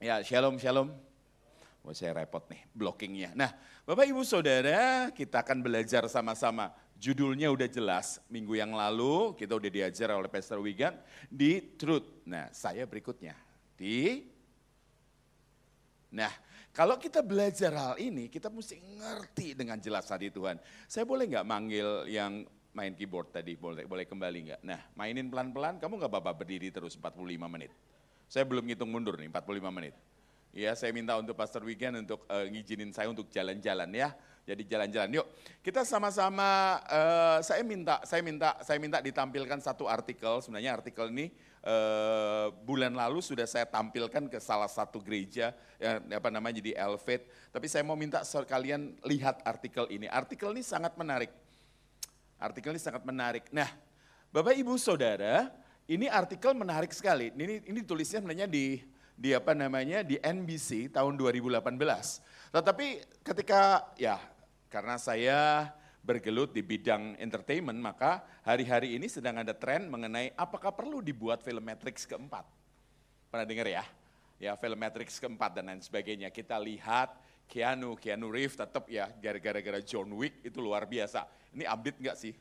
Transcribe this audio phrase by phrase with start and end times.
[0.00, 0.88] Ya, shalom, shalom.
[1.84, 3.36] Wah, saya repot nih blockingnya.
[3.36, 3.52] Nah,
[3.84, 6.72] Bapak Ibu Saudara, kita akan belajar sama-sama.
[6.96, 10.96] Judulnya udah jelas, minggu yang lalu kita udah diajar oleh Pastor Wigan
[11.28, 12.24] di Truth.
[12.24, 13.36] Nah, saya berikutnya
[13.76, 14.24] di
[16.16, 16.32] Nah,
[16.72, 20.56] kalau kita belajar hal ini, kita mesti ngerti dengan jelas hati Tuhan.
[20.88, 24.60] Saya boleh nggak manggil yang main keyboard tadi, boleh boleh kembali nggak?
[24.64, 27.20] Nah, mainin pelan-pelan, kamu nggak apa-apa berdiri terus 45
[27.52, 27.89] menit.
[28.30, 29.98] Saya belum ngitung mundur nih, 45 menit.
[30.54, 34.14] Ya, saya minta untuk Pastor Wigan untuk uh, ngizinin saya untuk jalan-jalan ya.
[34.46, 35.10] Jadi jalan-jalan.
[35.18, 35.26] Yuk,
[35.62, 40.42] kita sama-sama uh, saya minta saya minta saya minta ditampilkan satu artikel.
[40.42, 41.30] Sebenarnya artikel ini
[41.62, 47.30] uh, bulan lalu sudah saya tampilkan ke salah satu gereja yang apa namanya jadi Elevate.
[47.54, 50.10] Tapi saya mau minta kalian lihat artikel ini.
[50.10, 51.30] Artikel ini sangat menarik.
[52.42, 53.46] Artikel ini sangat menarik.
[53.54, 53.70] Nah,
[54.34, 55.46] Bapak Ibu Saudara,
[55.90, 57.34] ini artikel menarik sekali.
[57.34, 58.78] Ini ini tulisnya sebenarnya di
[59.18, 61.58] di apa namanya di NBC tahun 2018.
[62.54, 62.86] Tetapi
[63.26, 64.22] ketika ya
[64.70, 65.66] karena saya
[66.00, 71.66] bergelut di bidang entertainment, maka hari-hari ini sedang ada tren mengenai apakah perlu dibuat film
[71.66, 72.46] Matrix keempat.
[73.28, 73.84] Pernah dengar ya?
[74.40, 76.32] Ya film Matrix keempat dan lain sebagainya.
[76.32, 77.12] Kita lihat
[77.50, 81.26] Keanu, Keanu Reeves tetap ya gara-gara John Wick itu luar biasa.
[81.50, 82.32] Ini update nggak sih?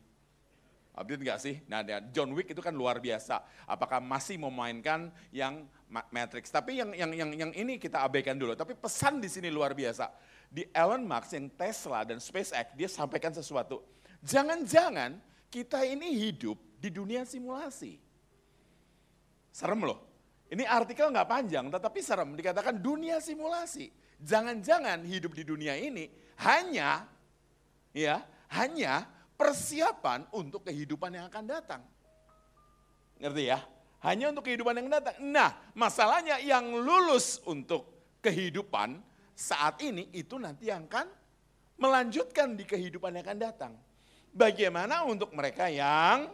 [0.99, 1.55] Update nggak sih?
[1.71, 1.79] Nah,
[2.11, 3.39] John Wick itu kan luar biasa.
[3.63, 6.51] Apakah masih memainkan yang Matrix?
[6.51, 8.51] Tapi yang yang yang yang ini kita abaikan dulu.
[8.51, 10.11] Tapi pesan di sini luar biasa.
[10.51, 13.79] Di Elon Musk yang Tesla dan SpaceX dia sampaikan sesuatu.
[14.19, 15.15] Jangan-jangan
[15.47, 17.95] kita ini hidup di dunia simulasi.
[19.55, 20.03] Serem loh.
[20.51, 22.35] Ini artikel nggak panjang, tetapi serem.
[22.35, 23.87] Dikatakan dunia simulasi.
[24.19, 26.11] Jangan-jangan hidup di dunia ini
[26.43, 27.07] hanya,
[27.95, 28.19] ya,
[28.51, 29.07] hanya
[29.39, 31.81] persiapan untuk kehidupan yang akan datang.
[33.23, 33.63] Ngerti ya?
[34.03, 35.15] Hanya untuk kehidupan yang datang.
[35.23, 37.87] Nah, masalahnya yang lulus untuk
[38.19, 38.99] kehidupan
[39.31, 41.07] saat ini itu nanti yang akan
[41.79, 43.73] melanjutkan di kehidupan yang akan datang.
[44.35, 46.27] Bagaimana untuk mereka yang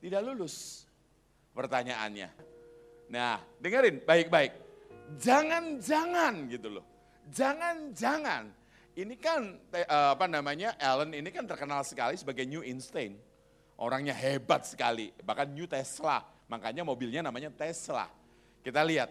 [0.00, 0.88] tidak lulus?
[1.52, 2.32] Pertanyaannya.
[3.12, 4.52] Nah, dengerin baik-baik.
[5.20, 6.84] Jangan-jangan gitu loh.
[7.28, 8.61] Jangan-jangan
[8.92, 13.16] ini kan eh, apa namanya Allen ini kan terkenal sekali sebagai New Einstein.
[13.80, 16.22] Orangnya hebat sekali, bahkan New Tesla.
[16.46, 18.06] Makanya mobilnya namanya Tesla.
[18.62, 19.10] Kita lihat,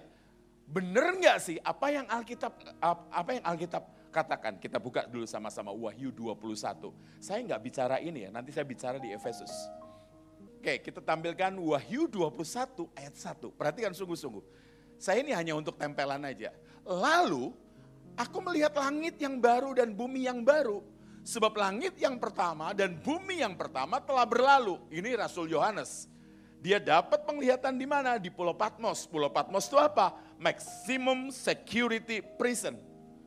[0.69, 2.53] bener nggak sih apa yang Alkitab
[3.11, 3.83] apa yang Alkitab
[4.13, 4.61] katakan?
[4.61, 6.93] Kita buka dulu sama-sama Wahyu 21.
[7.19, 9.51] Saya nggak bicara ini ya, nanti saya bicara di Efesus.
[10.61, 13.49] Oke, kita tampilkan Wahyu 21 ayat 1.
[13.57, 14.45] Perhatikan sungguh-sungguh.
[15.01, 16.53] Saya ini hanya untuk tempelan aja.
[16.85, 17.49] Lalu
[18.19, 20.83] Aku melihat langit yang baru dan bumi yang baru.
[21.21, 24.81] Sebab langit yang pertama dan bumi yang pertama telah berlalu.
[24.89, 26.09] Ini Rasul Yohanes.
[26.61, 28.17] Dia dapat penglihatan di mana?
[28.17, 29.05] Di Pulau Patmos.
[29.05, 30.13] Pulau Patmos itu apa?
[30.41, 32.77] Maximum Security Prison.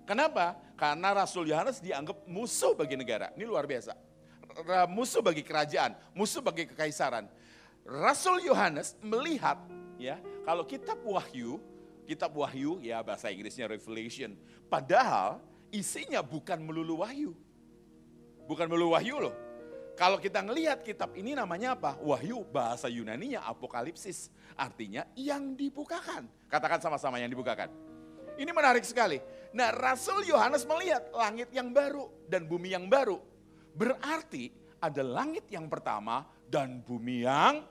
[0.06, 0.58] Kenapa?
[0.74, 3.30] Karena Rasul Yohanes dianggap musuh bagi negara.
[3.34, 3.94] Ini luar biasa.
[4.86, 7.26] Musuh bagi kerajaan, musuh bagi kekaisaran.
[7.82, 9.58] Rasul Yohanes melihat
[9.98, 11.58] ya, kalau kitab Wahyu
[12.04, 14.36] kitab Wahyu, ya bahasa Inggrisnya Revelation.
[14.68, 15.40] Padahal
[15.72, 17.32] isinya bukan melulu Wahyu.
[18.44, 19.34] Bukan melulu Wahyu loh.
[19.94, 21.94] Kalau kita ngelihat kitab ini namanya apa?
[22.02, 24.28] Wahyu bahasa Yunaninya apokalipsis.
[24.58, 26.26] Artinya yang dibukakan.
[26.50, 27.70] Katakan sama-sama yang dibukakan.
[28.34, 29.22] Ini menarik sekali.
[29.54, 33.22] Nah Rasul Yohanes melihat langit yang baru dan bumi yang baru.
[33.74, 34.50] Berarti
[34.82, 37.62] ada langit yang pertama dan bumi yang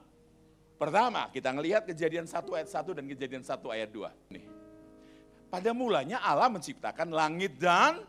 [0.83, 4.35] Pertama, kita ngelihat kejadian 1 ayat 1 dan kejadian 1 ayat 2.
[4.35, 4.43] Nih.
[5.47, 8.03] Pada mulanya Allah menciptakan langit dan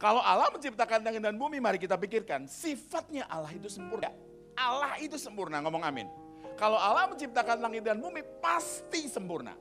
[0.00, 4.08] kalau Allah menciptakan langit dan bumi, mari kita pikirkan, sifatnya Allah itu sempurna.
[4.56, 6.08] Allah itu sempurna, ngomong amin.
[6.56, 9.52] Kalau Allah menciptakan langit dan bumi, pasti sempurna.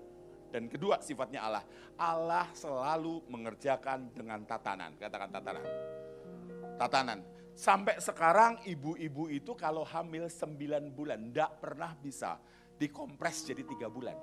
[0.47, 1.63] Dan kedua sifatnya Allah,
[1.99, 4.95] Allah selalu mengerjakan dengan tatanan.
[4.95, 5.65] Katakan tatanan.
[6.79, 7.19] Tatanan.
[7.57, 12.37] Sampai sekarang ibu-ibu itu kalau hamil 9 bulan tidak pernah bisa
[12.77, 14.13] dikompres jadi tiga bulan.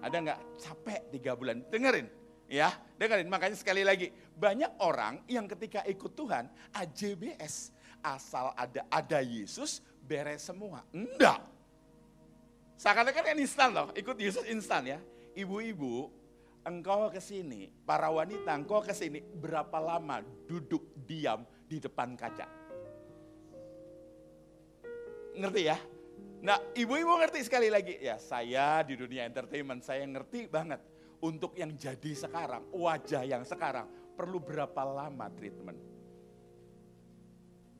[0.00, 1.68] Ada nggak capek tiga bulan?
[1.68, 2.08] Dengerin,
[2.48, 3.28] ya, dengerin.
[3.28, 10.40] Makanya sekali lagi, banyak orang yang ketika ikut Tuhan AJBS asal ada ada Yesus beres
[10.40, 10.88] semua.
[10.96, 11.44] Enggak.
[12.80, 14.98] Seakan-akan kan instan loh, ikut Yesus instan ya.
[15.36, 16.08] Ibu-ibu,
[16.64, 22.46] engkau ke sini, para wanita engkau ke sini, berapa lama duduk diam di depan kaca.
[25.36, 25.76] Ngerti ya?
[26.46, 27.98] Nah, ibu-ibu ngerti sekali lagi.
[28.00, 30.80] Ya, saya di dunia entertainment, saya ngerti banget.
[31.20, 35.80] Untuk yang jadi sekarang, wajah yang sekarang, perlu berapa lama treatment?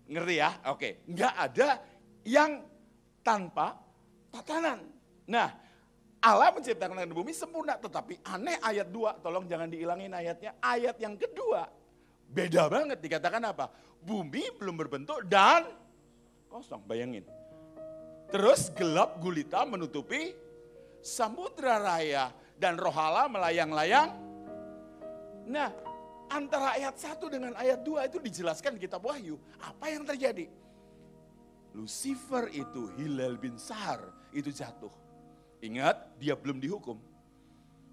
[0.09, 0.51] Ngerti ya?
[0.73, 1.69] Oke, nggak ada
[2.27, 2.65] yang
[3.23, 3.77] tanpa
[4.33, 4.83] tatanan.
[5.29, 5.49] Nah,
[6.23, 10.59] Allah menciptakan langit bumi sempurna, tetapi aneh ayat 2, tolong jangan dihilangin ayatnya.
[10.59, 11.69] Ayat yang kedua,
[12.31, 13.71] beda banget dikatakan apa?
[14.03, 15.67] Bumi belum berbentuk dan
[16.47, 17.27] kosong, bayangin.
[18.31, 20.35] Terus gelap gulita menutupi
[21.03, 24.11] samudra raya dan roh Allah melayang-layang.
[25.47, 25.71] Nah,
[26.27, 29.39] antara ayat 1 dengan ayat 2 itu dijelaskan di kitab Wahyu.
[29.63, 30.51] Apa yang terjadi?
[31.77, 34.01] Lucifer itu, Hilal bin Sahar
[34.33, 34.91] itu jatuh.
[35.63, 36.99] Ingat, dia belum dihukum.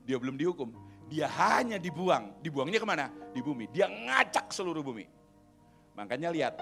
[0.08, 0.72] Dia belum dihukum.
[1.14, 2.42] Dia hanya dibuang.
[2.42, 3.06] Dibuangnya ke mana?
[3.30, 3.70] Di bumi.
[3.70, 5.06] Dia ngacak seluruh bumi.
[5.94, 6.58] Makanya lihat,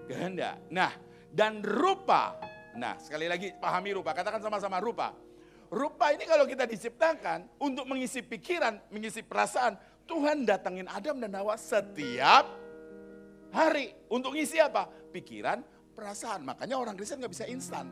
[0.09, 0.57] kehendak.
[0.73, 2.37] Nah, dan rupa.
[2.77, 5.15] Nah, sekali lagi pahami rupa, katakan sama-sama rupa
[5.67, 9.75] Rupa ini kalau kita diciptakan untuk mengisi pikiran, mengisi perasaan,
[10.07, 12.47] Tuhan datangin Adam dan Hawa setiap
[13.51, 13.91] hari.
[14.07, 14.87] Untuk ngisi apa?
[14.87, 15.59] Pikiran,
[15.91, 16.47] perasaan.
[16.47, 17.91] Makanya orang Kristen nggak bisa instan.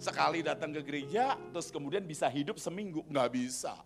[0.00, 3.04] Sekali datang ke gereja, terus kemudian bisa hidup seminggu.
[3.04, 3.76] Nggak bisa.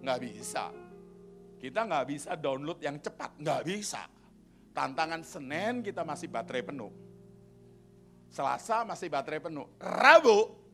[0.00, 0.72] Nggak bisa.
[1.60, 3.36] Kita nggak bisa download yang cepat.
[3.36, 4.08] Nggak bisa.
[4.72, 7.03] Tantangan Senin kita masih baterai penuh.
[8.34, 9.70] Selasa masih baterai penuh.
[9.78, 10.64] Rabu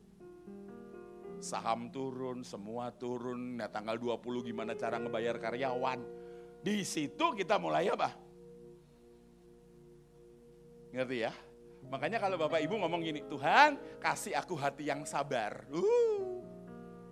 [1.41, 3.57] saham turun, semua turun.
[3.57, 6.01] Nah tanggal 20 gimana cara ngebayar karyawan.
[6.61, 8.13] Di situ kita mulai apa?
[10.93, 11.33] Ngerti ya?
[11.89, 15.65] Makanya kalau Bapak Ibu ngomong gini, Tuhan kasih aku hati yang sabar.
[15.73, 16.41] Uh,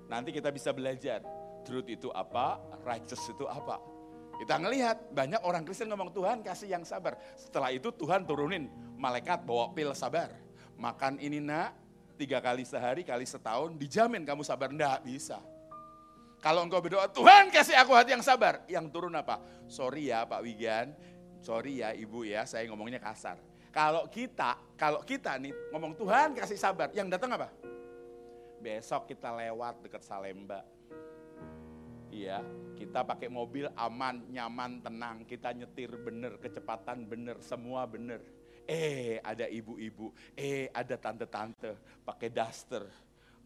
[0.05, 1.25] nanti kita bisa belajar.
[1.65, 3.81] Truth itu apa, righteous itu apa.
[4.39, 7.19] Kita ngelihat banyak orang Kristen ngomong Tuhan kasih yang sabar.
[7.35, 10.31] Setelah itu Tuhan turunin malaikat bawa pil sabar.
[10.79, 11.75] Makan ini nak,
[12.15, 14.71] tiga kali sehari, kali setahun, dijamin kamu sabar.
[14.71, 15.43] Enggak bisa.
[16.39, 18.63] Kalau engkau berdoa, Tuhan kasih aku hati yang sabar.
[18.71, 19.43] Yang turun apa?
[19.67, 20.95] Sorry ya Pak Wigan,
[21.43, 23.35] sorry ya Ibu ya, saya ngomongnya kasar.
[23.75, 27.51] Kalau kita, kalau kita nih ngomong Tuhan kasih sabar, yang datang apa?
[28.63, 30.63] Besok kita lewat dekat Salemba.
[32.19, 32.43] Iya,
[32.75, 35.23] kita pakai mobil aman, nyaman, tenang.
[35.23, 38.19] Kita nyetir bener, kecepatan bener, semua bener
[38.69, 41.73] Eh, ada ibu-ibu, eh ada tante-tante
[42.05, 42.85] pakai daster,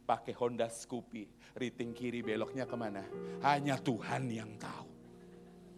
[0.04, 3.08] pakai Honda Scoopy, riting kiri beloknya ke mana?
[3.40, 4.92] Hanya Tuhan yang tahu.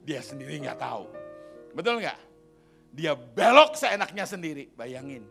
[0.02, 1.06] Dia sendiri nggak tahu.
[1.78, 2.20] Betul nggak?
[2.90, 4.66] Dia belok seenaknya sendiri.
[4.74, 5.30] Bayangin.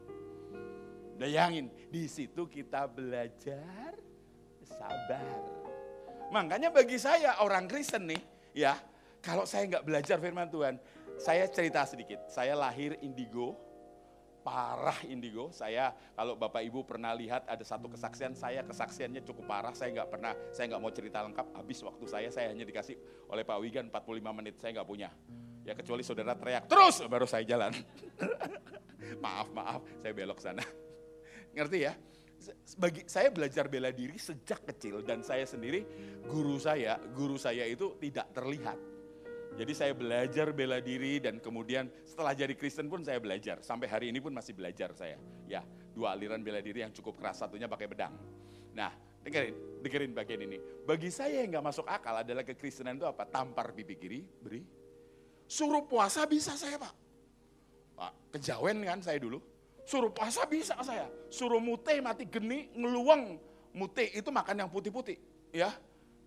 [1.18, 3.98] Bayangin, di situ kita belajar
[4.62, 5.53] sabar.
[6.34, 8.18] Makanya bagi saya orang Kristen nih,
[8.58, 8.74] ya,
[9.22, 10.82] kalau saya nggak belajar firman Tuhan,
[11.14, 12.26] saya cerita sedikit.
[12.26, 13.54] Saya lahir indigo,
[14.42, 15.54] parah indigo.
[15.54, 19.70] Saya kalau Bapak Ibu pernah lihat ada satu kesaksian saya kesaksiannya cukup parah.
[19.78, 21.46] Saya nggak pernah, saya nggak mau cerita lengkap.
[21.54, 22.98] Habis waktu saya, saya hanya dikasih
[23.30, 24.58] oleh Pak Wigan 45 menit.
[24.58, 25.14] Saya nggak punya.
[25.62, 27.70] Ya kecuali saudara teriak terus baru saya jalan.
[29.24, 30.66] maaf maaf, saya belok sana.
[31.54, 31.94] Ngerti ya?
[32.80, 35.84] Bagi saya belajar bela diri sejak kecil dan saya sendiri
[36.26, 38.78] guru saya, guru saya itu tidak terlihat
[39.54, 43.62] Jadi saya belajar bela diri dan kemudian setelah jadi Kristen pun saya belajar.
[43.62, 45.14] Sampai hari ini pun masih belajar saya.
[45.46, 45.62] Ya,
[45.94, 48.18] dua aliran bela diri yang cukup keras, satunya pakai pedang.
[48.74, 48.90] Nah,
[49.22, 50.58] dengerin, dengerin bagian ini.
[50.82, 53.30] Bagi saya yang nggak masuk akal adalah kekristenan itu apa?
[53.30, 54.66] Tampar pipi kiri, beri.
[55.46, 56.94] Suruh puasa bisa saya pak.
[57.94, 59.38] Pak, kejawen kan saya dulu.
[59.84, 61.06] Suruh puasa bisa saya.
[61.28, 63.36] Suruh mute mati geni, ngeluang.
[63.76, 65.18] Mute itu makan yang putih-putih.
[65.54, 65.70] Ya,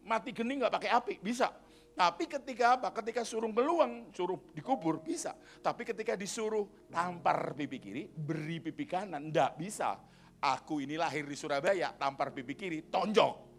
[0.06, 1.52] mati geni nggak pakai api, bisa
[1.98, 2.94] tapi ketika apa?
[2.94, 5.34] Ketika suruh meluang, suruh dikubur, bisa.
[5.66, 9.98] Tapi ketika disuruh tampar pipi kiri, beri pipi kanan, enggak bisa.
[10.38, 13.50] Aku ini lahir di Surabaya, tampar pipi kiri, tonjok.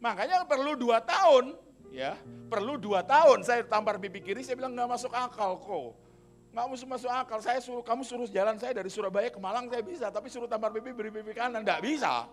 [0.00, 1.52] Makanya perlu dua tahun,
[1.92, 2.16] ya
[2.48, 6.07] perlu dua tahun saya tampar pipi kiri, saya bilang nggak masuk akal kok.
[6.52, 9.84] Nggak masuk masuk akal, saya suruh kamu suruh jalan saya dari Surabaya ke Malang saya
[9.84, 12.24] bisa, tapi suruh tampar pipi beri pipi kanan, enggak bisa.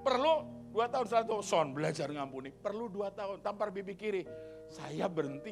[0.00, 2.54] Perlu Dua tahun itu, son belajar ngampuni.
[2.54, 4.22] Perlu dua tahun, tampar pipi kiri.
[4.70, 5.50] Saya berhenti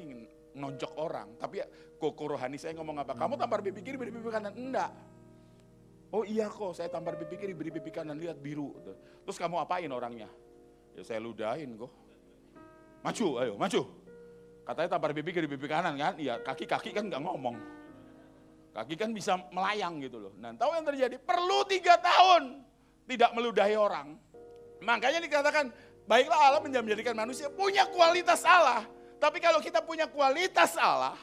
[0.55, 1.35] nonjok orang.
[1.35, 1.67] Tapi ya,
[1.99, 3.19] koko rohani saya ngomong apa?
[3.19, 4.55] Kamu tampar pipi kiri, beri pipi kanan.
[4.55, 4.95] Enggak.
[6.15, 8.79] Oh iya kok, saya tampar pipi kiri, beri pipi kanan, lihat biru.
[9.27, 10.31] Terus kamu apain orangnya?
[10.95, 11.91] Ya saya ludahin kok.
[13.03, 13.83] Maju, ayo maju.
[14.69, 16.21] Katanya tampar pipi kiri, pipi kanan kan?
[16.21, 17.57] Iya, kaki-kaki kan nggak ngomong.
[18.77, 20.33] Kaki kan bisa melayang gitu loh.
[20.37, 21.17] Nah tahu yang terjadi?
[21.17, 22.61] Perlu tiga tahun
[23.09, 24.21] tidak meludahi orang.
[24.85, 25.73] Makanya dikatakan,
[26.05, 28.85] baiklah Allah menjadikan manusia punya kualitas Allah.
[29.17, 31.17] Tapi kalau kita punya kualitas Allah,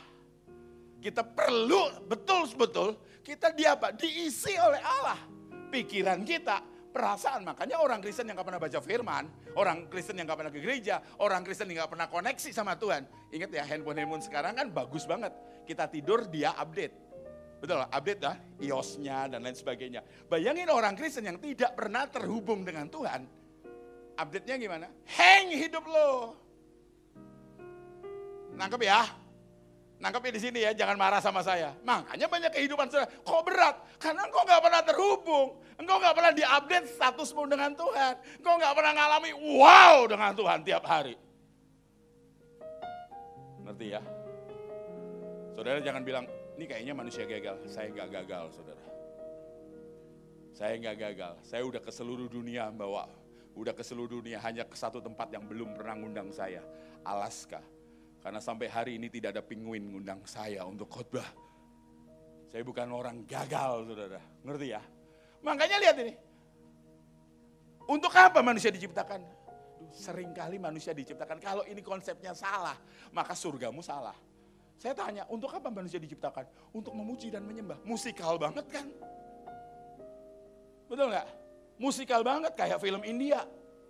[0.98, 3.94] kita perlu betul-betul kita di apa?
[3.94, 5.22] Diisi oleh Allah.
[5.70, 7.44] Pikiran kita, perasaan.
[7.44, 9.28] Makanya orang Kristen yang gak pernah baca firman,
[9.60, 13.04] orang Kristen yang gak pernah ke gereja, orang Kristen yang gak pernah koneksi sama Tuhan.
[13.36, 15.36] Ingat ya handphone-handphone sekarang kan bagus banget.
[15.68, 17.04] Kita tidur dia update.
[17.60, 20.00] Betul, update lah, iOS-nya dan lain sebagainya.
[20.32, 23.26] Bayangin orang Kristen yang tidak pernah terhubung dengan Tuhan,
[24.16, 24.88] Update-nya gimana?
[25.12, 26.40] Hang hidup lo.
[28.56, 29.04] Nangkep ya?
[29.96, 31.72] Nangkep ya di sini ya, jangan marah sama saya.
[31.88, 33.80] Makanya banyak kehidupan saya, kok berat?
[33.96, 35.48] Karena engkau gak pernah terhubung.
[35.80, 38.14] Engkau gak pernah diupdate statusmu dengan Tuhan.
[38.44, 41.16] Engkau gak pernah ngalami wow dengan Tuhan tiap hari.
[43.64, 44.02] Ngerti ya?
[45.56, 46.28] Saudara jangan bilang,
[46.60, 47.64] ini kayaknya manusia gagal.
[47.72, 48.84] Saya gak gagal saudara.
[50.52, 51.34] Saya gak gagal.
[51.48, 53.08] Saya udah ke seluruh dunia bawa
[53.56, 56.60] Udah ke seluruh dunia, hanya ke satu tempat yang belum pernah ngundang saya.
[57.08, 57.64] Alaska.
[58.26, 61.30] Karena sampai hari ini tidak ada penguin ngundang saya untuk khotbah.
[62.50, 64.18] Saya bukan orang gagal, saudara.
[64.42, 64.82] Ngerti ya?
[65.46, 66.14] Makanya lihat ini.
[67.86, 69.22] Untuk apa manusia diciptakan?
[69.94, 72.74] Seringkali manusia diciptakan, kalau ini konsepnya salah,
[73.14, 74.18] maka surgamu salah.
[74.82, 76.50] Saya tanya, untuk apa manusia diciptakan?
[76.74, 77.78] Untuk memuji dan menyembah.
[77.86, 78.90] Musikal banget kan?
[80.90, 81.46] Betul nggak?
[81.76, 83.44] musikal banget kayak film India.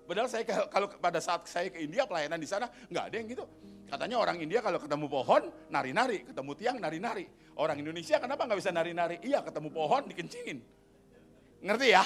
[0.06, 3.46] Padahal saya kalau pada saat saya ke India pelayanan di sana nggak ada yang gitu.
[3.86, 7.25] Katanya orang India kalau ketemu pohon nari-nari, ketemu tiang nari-nari.
[7.56, 9.22] Orang Indonesia kenapa nggak bisa nari-nari?
[9.22, 10.60] Iya ketemu pohon dikencingin.
[11.62, 12.04] Ngerti ya?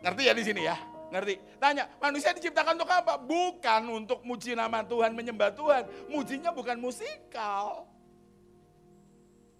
[0.00, 0.76] Ngerti ya di sini ya?
[1.10, 1.34] Ngerti?
[1.58, 3.18] Tanya, manusia diciptakan untuk apa?
[3.18, 5.82] Bukan untuk muji nama Tuhan, menyembah Tuhan.
[6.06, 7.90] Mujinya bukan musikal.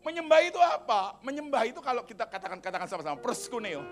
[0.01, 1.19] Menyembah itu apa?
[1.21, 3.85] Menyembah itu kalau kita katakan katakan sama-sama, proskuneo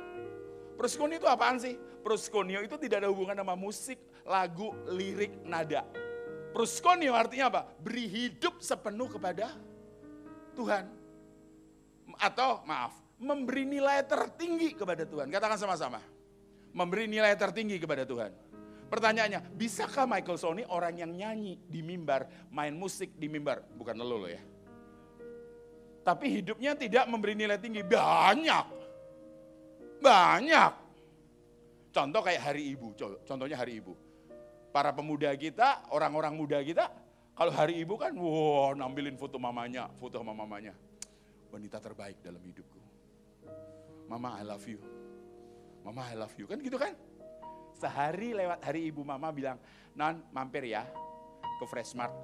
[0.79, 1.75] Proskuneo itu apaan sih?
[2.07, 5.83] Proskuneo itu tidak ada hubungan sama musik, lagu, lirik, nada.
[6.53, 7.63] Proskuneo artinya apa?
[7.79, 9.53] Beri hidup sepenuh kepada
[10.57, 10.85] Tuhan.
[12.19, 15.29] Atau maaf, memberi nilai tertinggi kepada Tuhan.
[15.29, 16.01] Katakan sama-sama.
[16.73, 18.33] Memberi nilai tertinggi kepada Tuhan.
[18.89, 23.61] Pertanyaannya, bisakah Michael Sony orang yang nyanyi di mimbar, main musik di mimbar?
[23.77, 24.41] Bukan lo loh ya.
[26.01, 27.85] Tapi hidupnya tidak memberi nilai tinggi.
[27.85, 28.67] Banyak.
[30.01, 30.73] Banyak.
[31.93, 32.97] Contoh kayak hari ibu,
[33.29, 33.93] contohnya hari ibu.
[34.79, 36.87] Para pemuda kita, orang-orang muda kita,
[37.35, 40.71] kalau hari ibu kan, wow, nampilin foto mamanya, foto sama mamanya.
[41.51, 42.79] Wanita terbaik dalam hidupku.
[44.07, 44.79] Mama I love you.
[45.83, 46.47] Mama I love you.
[46.47, 46.95] Kan gitu kan?
[47.75, 49.59] Sehari lewat hari ibu mama bilang,
[49.99, 50.87] Non mampir ya
[51.59, 52.15] ke Fresh Mart.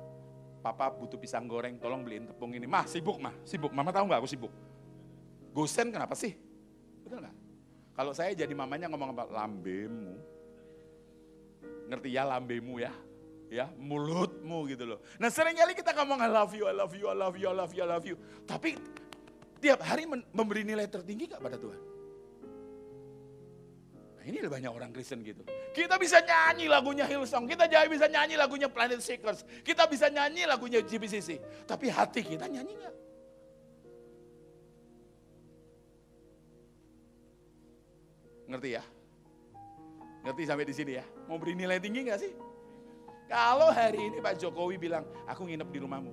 [0.63, 2.71] Papa butuh pisang goreng, tolong beliin tepung ini.
[2.71, 3.75] Mah sibuk mah, sibuk.
[3.75, 4.55] Mama tahu nggak aku sibuk?
[5.51, 6.39] Gosen kenapa sih?
[7.03, 7.35] Betul nggak?
[7.99, 9.43] Kalau saya jadi mamanya ngomong apa?
[9.43, 10.34] Lambemu.
[11.89, 12.93] Ngerti ya lambemu ya?
[13.53, 14.99] Ya, mulutmu gitu loh.
[15.21, 17.55] Nah sering kali kita ngomong I love you, I love you, I love you, I
[17.55, 18.17] love you, I love you.
[18.49, 18.75] Tapi
[19.63, 21.81] tiap hari memberi nilai tertinggi gak pada Tuhan?
[24.19, 25.47] Nah ini banyak orang Kristen gitu.
[25.71, 30.51] Kita bisa nyanyi lagunya Hillsong, kita jadi bisa nyanyi lagunya Planet Seekers, kita bisa nyanyi
[30.51, 31.39] lagunya GBCC.
[31.69, 32.95] Tapi hati kita nyanyi gak?
[38.51, 38.83] Ngerti ya?
[40.27, 41.05] Ngerti sampai di sini ya?
[41.29, 42.33] Mau beri nilai tinggi nggak sih?
[43.25, 46.13] Kalau hari ini Pak Jokowi bilang, aku nginep di rumahmu.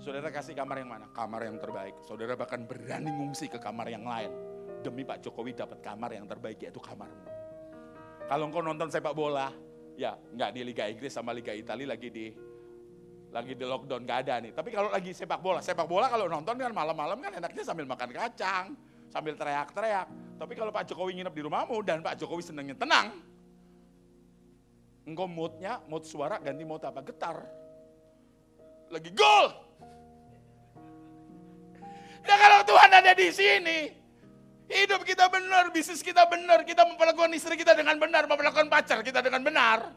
[0.00, 1.06] Saudara kasih kamar yang mana?
[1.12, 1.94] Kamar yang terbaik.
[2.02, 4.32] Saudara bahkan berani ngungsi ke kamar yang lain.
[4.82, 7.22] Demi Pak Jokowi dapat kamar yang terbaik, yaitu kamarmu.
[8.26, 9.52] Kalau engkau nonton sepak bola,
[9.94, 12.26] ya nggak di Liga Inggris sama Liga Italia lagi di
[13.32, 14.52] lagi di lockdown gak ada nih.
[14.52, 18.12] Tapi kalau lagi sepak bola, sepak bola kalau nonton kan malam-malam kan enaknya sambil makan
[18.12, 18.76] kacang,
[19.08, 20.08] sambil teriak-teriak.
[20.36, 23.31] Tapi kalau Pak Jokowi nginep di rumahmu dan Pak Jokowi senengnya tenang,
[25.06, 27.00] engkau moodnya, mood suara ganti mood apa?
[27.02, 27.42] Getar.
[28.92, 29.46] Lagi gol.
[32.22, 33.78] Nah kalau Tuhan ada di sini,
[34.70, 39.18] hidup kita benar, bisnis kita benar, kita memperlakukan istri kita dengan benar, memperlakukan pacar kita
[39.18, 39.90] dengan benar.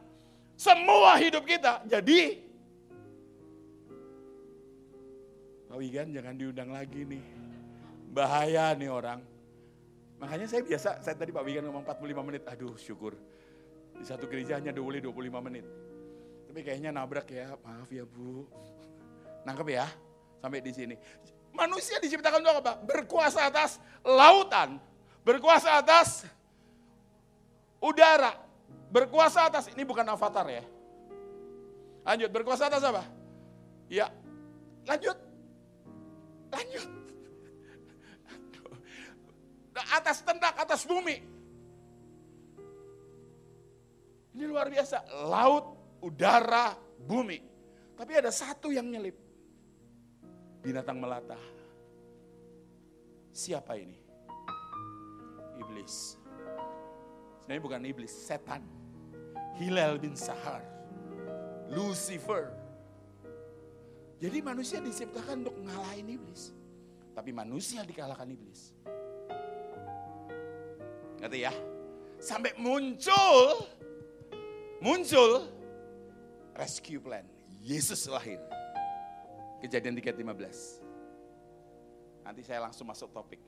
[0.56, 2.46] Semua hidup kita jadi
[5.76, 7.20] Pak Wigan jangan diundang lagi nih.
[8.16, 9.20] Bahaya nih orang.
[10.24, 13.12] Makanya saya biasa, saya tadi Pak Wigan ngomong 45 menit, aduh syukur.
[13.96, 15.66] Di satu gereja hanya boleh 25 menit.
[16.50, 18.48] Tapi kayaknya nabrak ya, maaf ya Bu.
[19.44, 19.86] Nangkep ya,
[20.40, 20.96] sampai di sini.
[21.56, 22.74] Manusia diciptakan untuk apa?
[22.84, 24.80] Berkuasa atas lautan,
[25.24, 26.28] berkuasa atas
[27.80, 28.36] udara,
[28.92, 30.64] berkuasa atas, ini bukan avatar ya.
[32.06, 33.04] Lanjut, berkuasa atas apa?
[33.90, 34.10] Ya,
[34.86, 35.18] lanjut.
[36.54, 36.90] Lanjut.
[39.92, 41.35] Atas tendak, atas bumi.
[44.36, 45.08] Ini luar biasa.
[45.32, 47.40] Laut, udara, bumi.
[47.96, 49.16] Tapi ada satu yang nyelip.
[50.60, 51.40] Binatang melata.
[53.32, 53.96] Siapa ini?
[55.64, 56.20] Iblis.
[57.40, 58.62] Sebenarnya bukan iblis, setan.
[59.56, 60.60] Hilal bin Sahar.
[61.72, 62.66] Lucifer
[64.16, 66.56] jadi manusia diciptakan untuk ngalahin iblis.
[67.12, 68.72] Tapi manusia dikalahkan iblis.
[71.20, 71.54] Ngerti ya?
[72.20, 73.68] Sampai muncul,
[74.80, 75.48] muncul
[76.56, 77.28] rescue plan.
[77.66, 78.38] Yesus lahir.
[79.60, 80.86] Kejadian 3.15.
[82.26, 83.42] Nanti saya langsung masuk topik.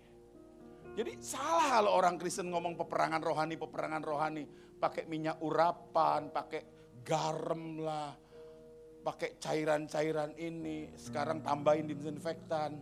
[0.97, 4.49] Jadi salah kalau orang Kristen ngomong peperangan rohani, peperangan rohani.
[4.77, 6.61] Pakai minyak urapan, pakai
[7.05, 8.13] garam lah,
[9.05, 12.81] pakai cairan-cairan ini, sekarang tambahin disinfektan.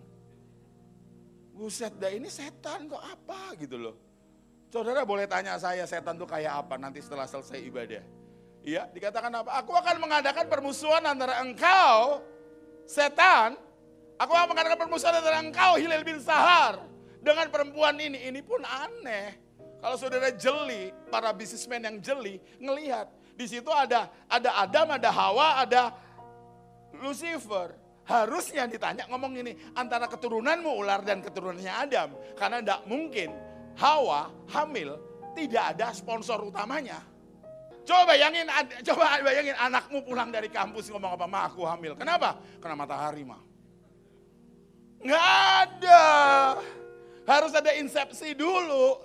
[1.55, 3.95] Buset dah ini setan kok apa gitu loh.
[4.71, 8.03] Saudara boleh tanya saya setan tuh kayak apa nanti setelah selesai ibadah.
[8.65, 9.61] Iya, dikatakan apa?
[9.61, 12.25] Aku akan mengadakan permusuhan antara engkau,
[12.89, 13.53] setan,
[14.17, 16.81] aku akan mengadakan permusuhan antara engkau, Hilal bin Sahar,
[17.21, 18.25] dengan perempuan ini.
[18.25, 19.37] Ini pun aneh.
[19.85, 23.05] Kalau saudara jeli, para bisnismen yang jeli, ngelihat
[23.37, 25.93] di situ ada ada Adam, ada Hawa, ada
[26.97, 27.77] Lucifer.
[28.05, 32.17] Harusnya ditanya ngomong ini antara keturunanmu ular dan keturunannya Adam.
[32.33, 33.29] Karena tidak mungkin
[33.77, 34.97] Hawa hamil
[35.37, 37.14] tidak ada sponsor utamanya.
[37.85, 38.49] Coba bayangin,
[38.81, 41.93] coba bayangin anakmu pulang dari kampus ngomong apa, ma aku hamil.
[41.93, 42.41] Kenapa?
[42.57, 43.41] Karena matahari mah.
[45.05, 45.25] Nggak
[45.61, 46.05] ada.
[47.29, 48.97] Harus ada insepsi dulu.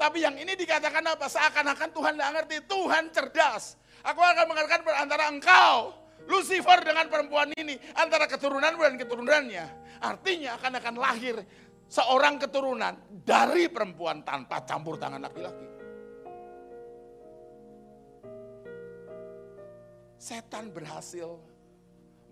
[0.00, 1.28] Tapi yang ini dikatakan apa?
[1.28, 2.56] Seakan-akan Tuhan tidak ngerti.
[2.64, 3.76] Tuhan cerdas.
[4.00, 5.92] Aku akan mengatakan antara engkau
[6.26, 9.66] Lucifer dengan perempuan ini antara keturunan dan keturunannya.
[10.00, 11.36] Artinya akan akan lahir
[11.86, 15.75] seorang keturunan dari perempuan tanpa campur tangan laki-laki.
[20.16, 21.36] Setan berhasil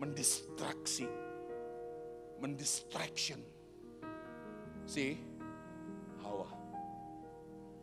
[0.01, 1.07] mendistraksi,
[2.41, 3.39] mendistraction
[4.89, 5.21] si
[6.25, 6.49] Hawa,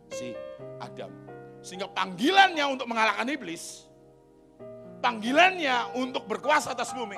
[0.10, 0.34] si
[0.82, 1.14] Adam.
[1.62, 3.92] Sehingga panggilannya untuk mengalahkan iblis
[5.02, 7.18] panggilannya untuk berkuasa atas bumi.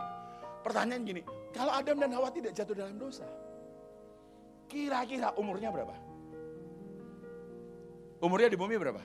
[0.63, 3.27] Pertanyaan gini, kalau Adam dan Hawa tidak jatuh dalam dosa,
[4.71, 5.93] kira-kira umurnya berapa?
[8.23, 9.03] Umurnya di bumi berapa?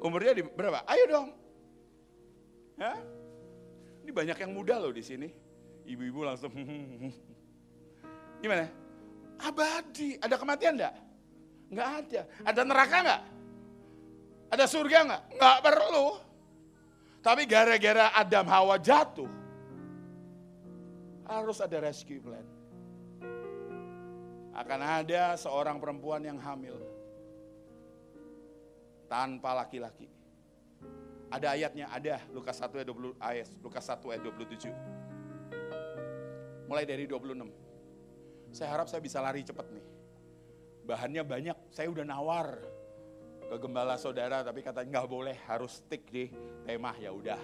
[0.00, 0.80] Umurnya di berapa?
[0.88, 1.28] Ayo dong.
[2.74, 2.94] Ya?
[4.04, 5.28] Ini banyak yang muda loh di sini.
[5.84, 6.52] Ibu-ibu langsung.
[8.42, 8.68] Gimana?
[9.40, 10.16] Abadi.
[10.20, 10.94] Ada kematian enggak?
[11.72, 12.20] Enggak ada.
[12.44, 13.22] Ada neraka enggak?
[14.52, 15.22] Ada surga enggak?
[15.34, 16.06] Enggak perlu.
[17.24, 19.32] Tapi gara-gara Adam Hawa jatuh,
[21.24, 22.44] harus ada rescue plan.
[24.52, 26.76] Akan ada seorang perempuan yang hamil
[29.08, 30.13] tanpa laki-laki.
[31.34, 34.70] Ada ayatnya, ada Lukas 1 ayat 20 ayat Lukas 1 ayat 27.
[36.70, 37.50] Mulai dari 26.
[38.54, 39.82] Saya harap saya bisa lari cepat nih.
[40.86, 42.62] Bahannya banyak, saya udah nawar
[43.50, 46.30] ke gembala saudara tapi katanya nggak boleh harus stick di
[46.62, 47.42] tema ya udah.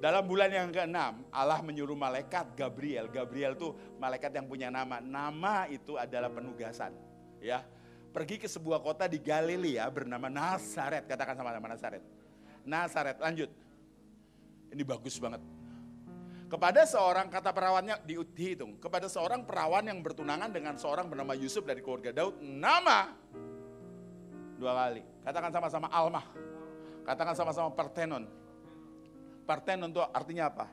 [0.00, 0.96] Dalam bulan yang ke-6
[1.30, 3.12] Allah menyuruh malaikat Gabriel.
[3.12, 5.04] Gabriel tuh malaikat yang punya nama.
[5.04, 6.96] Nama itu adalah penugasan.
[7.44, 7.60] Ya,
[8.10, 11.04] pergi ke sebuah kota di Galilea bernama Nazaret.
[11.04, 12.21] Katakan sama nama Nazaret.
[12.64, 13.18] Nazaret.
[13.18, 13.50] Lanjut.
[14.72, 15.42] Ini bagus banget.
[16.48, 17.96] Kepada seorang, kata perawannya
[18.36, 18.76] dihitung.
[18.76, 22.40] Kepada seorang perawan yang bertunangan dengan seorang bernama Yusuf dari keluarga Daud.
[22.44, 23.08] Nama
[24.60, 25.02] dua kali.
[25.24, 26.26] Katakan sama-sama Almah.
[27.02, 28.28] Katakan sama-sama Partenon.
[29.42, 30.66] Partenon itu artinya apa?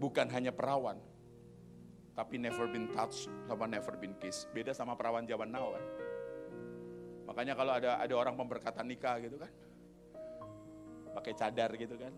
[0.00, 0.96] Bukan hanya perawan,
[2.12, 4.48] tapi never been touched sama never been kissed.
[4.52, 5.84] Beda sama perawan zaman now kan.
[7.28, 9.48] Makanya kalau ada ada orang pemberkatan nikah gitu kan,
[11.14, 12.12] pakai cadar gitu kan.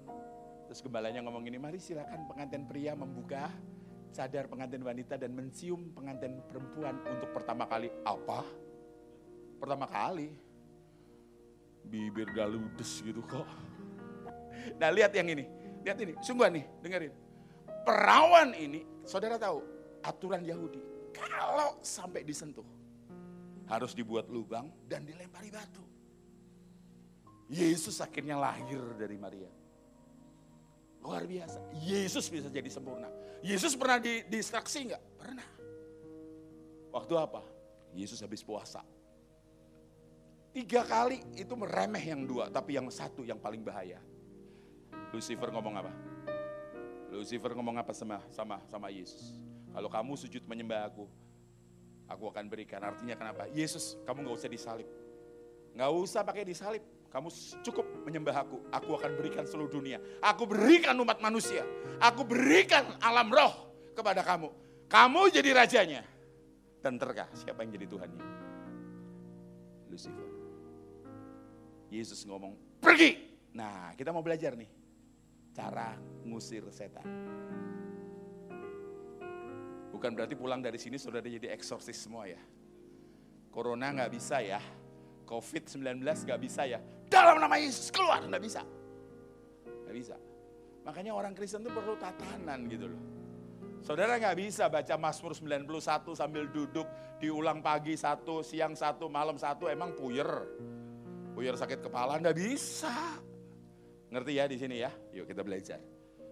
[0.67, 3.53] Terus gembalanya ngomong ini, mari silakan pengantin pria membuka
[4.11, 7.93] cadar pengantin wanita dan mencium pengantin perempuan untuk pertama kali.
[8.03, 8.43] Apa?
[9.61, 10.33] Pertama kali.
[11.87, 13.47] Bibir galudes gitu kok.
[14.81, 15.47] Nah lihat yang ini,
[15.87, 17.15] lihat ini, sungguh nih, dengerin.
[17.87, 19.63] Perawan ini, saudara tahu,
[20.03, 20.83] aturan Yahudi.
[21.15, 22.67] Kalau sampai disentuh,
[23.71, 25.96] harus dibuat lubang dan dilempari batu.
[27.47, 29.51] Yesus akhirnya lahir dari Maria.
[31.03, 31.63] Luar biasa.
[31.79, 33.07] Yesus bisa jadi sempurna.
[33.39, 35.03] Yesus pernah di distraksi enggak?
[35.15, 35.49] Pernah.
[36.91, 37.43] Waktu apa?
[37.95, 38.83] Yesus habis puasa.
[40.51, 44.01] Tiga kali itu meremeh yang dua, tapi yang satu yang paling bahaya.
[45.13, 45.93] Lucifer ngomong apa?
[47.13, 49.37] Lucifer ngomong apa sama sama sama Yesus?
[49.71, 51.05] Kalau kamu sujud menyembah aku,
[52.09, 52.81] aku akan berikan.
[52.81, 53.47] Artinya kenapa?
[53.53, 54.89] Yesus, kamu nggak usah disalib.
[55.77, 56.96] Nggak usah pakai disalib.
[57.11, 57.29] Kamu
[57.65, 58.57] cukup menyembah aku.
[58.71, 59.99] Aku akan berikan seluruh dunia.
[60.21, 61.65] Aku berikan umat manusia.
[62.03, 64.53] Aku berikan alam roh kepada kamu.
[64.87, 66.03] Kamu jadi rajanya.
[66.83, 68.23] Dan terkah siapa yang jadi Tuhannya?
[69.91, 70.29] Lucifer.
[71.91, 73.17] Yesus ngomong, pergi.
[73.55, 74.71] Nah kita mau belajar nih.
[75.57, 77.07] Cara ngusir setan.
[79.97, 82.39] Bukan berarti pulang dari sini sudah jadi eksorsis semua ya.
[83.49, 84.61] Corona nggak bisa ya.
[85.27, 86.79] COVID-19 nggak bisa ya.
[87.11, 88.63] Dalam nama Yesus keluar, nggak bisa.
[89.67, 90.17] Nggak bisa.
[90.87, 93.03] Makanya orang Kristen itu perlu tatanan gitu loh.
[93.83, 96.87] Saudara nggak bisa baca Mazmur 91 sambil duduk
[97.23, 100.27] diulang pagi satu, siang satu, malam satu, emang puyer.
[101.35, 103.21] Puyer sakit kepala, nggak bisa.
[104.11, 104.91] Ngerti ya di sini ya?
[105.15, 105.79] Yuk kita belajar.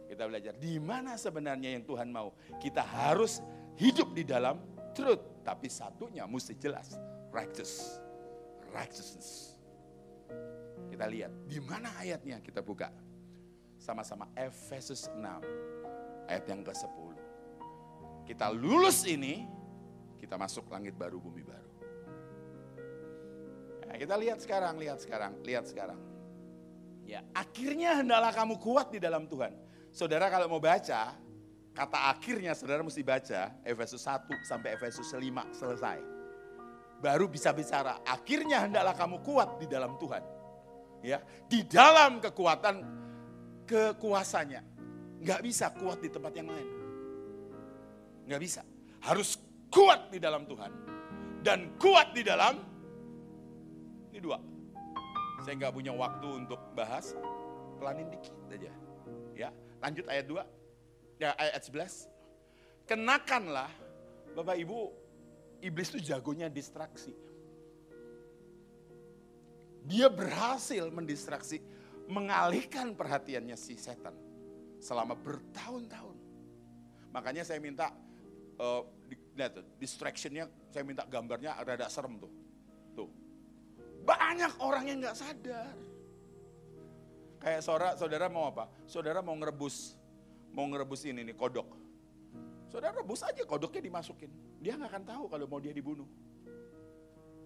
[0.06, 2.34] Kita belajar di mana sebenarnya yang Tuhan mau.
[2.62, 3.42] Kita harus
[3.78, 4.58] hidup di dalam
[4.94, 5.42] truth.
[5.42, 6.96] Tapi satunya mesti jelas.
[7.34, 7.98] Righteous.
[8.74, 9.54] Righteousness.
[10.90, 12.90] Kita lihat di mana ayatnya kita buka.
[13.78, 15.22] Sama-sama Efesus 6
[16.26, 17.14] ayat yang ke-10.
[18.24, 19.44] Kita lulus ini,
[20.16, 21.72] kita masuk langit baru, bumi baru.
[23.84, 26.00] Nah, kita lihat sekarang, lihat sekarang, lihat sekarang.
[27.04, 29.52] Ya, akhirnya hendaklah kamu kuat di dalam Tuhan.
[29.92, 31.12] Saudara kalau mau baca,
[31.76, 35.20] kata akhirnya saudara mesti baca Efesus 1 sampai Efesus 5
[35.52, 36.13] selesai.
[37.00, 40.22] Baru bisa bicara, akhirnya hendaklah kamu kuat di dalam Tuhan.
[41.04, 42.80] Ya, di dalam kekuatan
[43.68, 44.64] kekuasanya.
[45.20, 46.70] Nggak bisa kuat di tempat yang lain.
[48.24, 48.62] Nggak bisa.
[49.04, 49.36] Harus
[49.68, 50.72] kuat di dalam Tuhan.
[51.44, 52.56] Dan kuat di dalam,
[54.12, 54.40] ini dua.
[55.44, 57.12] Saya nggak punya waktu untuk bahas,
[57.76, 58.72] pelanin dikit aja.
[59.36, 59.52] Ya,
[59.84, 62.08] Lanjut ayat 2, ya ayat 11.
[62.88, 63.68] Kenakanlah,
[64.32, 64.80] Bapak Ibu,
[65.64, 67.16] iblis itu jagonya distraksi.
[69.84, 71.60] Dia berhasil mendistraksi,
[72.08, 74.16] mengalihkan perhatiannya si setan
[74.80, 76.16] selama bertahun-tahun.
[77.12, 77.92] Makanya saya minta
[78.60, 78.84] uh,
[79.36, 82.32] tuh, distractionnya, saya minta gambarnya ada serem tuh.
[82.96, 83.08] Tuh,
[84.04, 85.76] banyak orang yang nggak sadar.
[87.44, 88.72] Kayak saudara, saudara mau apa?
[88.88, 90.00] Saudara mau ngerebus,
[90.48, 91.83] mau ngerebus ini nih kodok.
[92.74, 94.34] Saudara rebus aja kodoknya dimasukin.
[94.58, 96.10] Dia nggak akan tahu kalau mau dia dibunuh.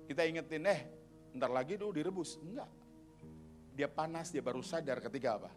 [0.08, 0.88] Kita ingetin, eh
[1.36, 2.40] ntar lagi tuh direbus.
[2.40, 2.64] Enggak.
[3.76, 5.52] Dia panas, dia baru sadar ketika apa?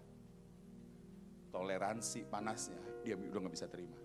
[1.55, 3.95] Toleransi panasnya, dia udah nggak bisa terima.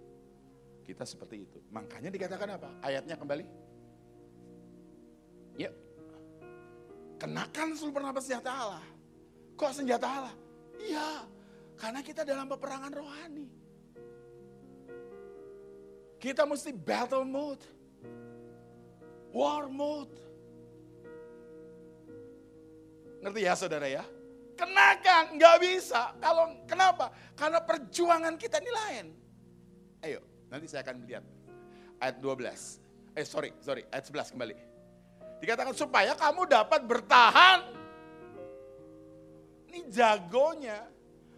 [0.86, 1.58] Kita seperti itu.
[1.74, 2.70] Makanya dikatakan apa?
[2.86, 3.46] Ayatnya kembali.
[5.66, 5.74] Yuk.
[7.18, 8.84] Kenakan seluruh pernapas senjata Allah
[9.58, 10.34] Kok senjata Allah?
[10.78, 11.26] Iya,
[11.74, 13.65] karena kita dalam peperangan rohani.
[16.26, 17.62] Kita mesti battle mode.
[19.30, 20.18] War mode.
[23.22, 24.02] Ngerti ya saudara ya?
[24.58, 26.18] Kenakan, nggak bisa.
[26.18, 27.14] Kalau kenapa?
[27.38, 29.06] Karena perjuangan kita ini lain.
[30.02, 30.18] Ayo,
[30.50, 31.22] nanti saya akan lihat.
[32.02, 32.82] Ayat 12.
[33.14, 34.54] Eh sorry, sorry, ayat 11 kembali.
[35.46, 37.70] Dikatakan supaya kamu dapat bertahan
[39.70, 40.90] ini jagonya.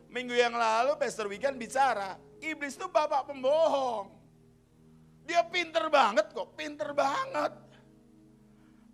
[0.09, 4.18] Minggu yang lalu Pastor Wigan bicara, iblis itu bapak pembohong.
[5.29, 7.53] Dia pinter banget kok, pinter banget.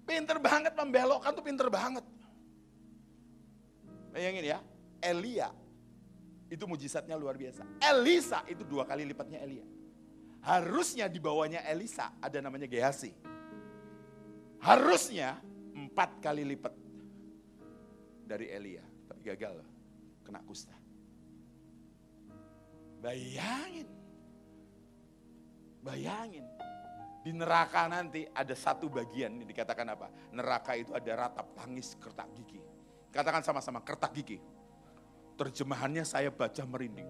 [0.02, 2.02] Pinter banget membelokkan tuh pinter banget.
[4.10, 4.58] Bayangin ya,
[4.98, 5.48] Elia
[6.50, 7.62] itu mujizatnya luar biasa.
[7.78, 9.62] Elisa itu dua kali lipatnya Elia.
[10.44, 13.14] Harusnya di bawahnya Elisa ada namanya Gehasi.
[14.58, 15.38] Harusnya
[15.72, 16.74] empat kali lipat
[18.26, 18.84] dari Elia.
[19.06, 19.62] Tapi gagal
[20.26, 20.74] kena kusta.
[23.00, 24.03] Bayangin.
[25.84, 26.48] Bayangin.
[27.20, 30.08] Di neraka nanti ada satu bagian, ini dikatakan apa?
[30.32, 32.60] Neraka itu ada ratap tangis kertak gigi.
[33.12, 34.40] Katakan sama-sama, kertak gigi.
[35.36, 37.08] Terjemahannya saya baca merinding.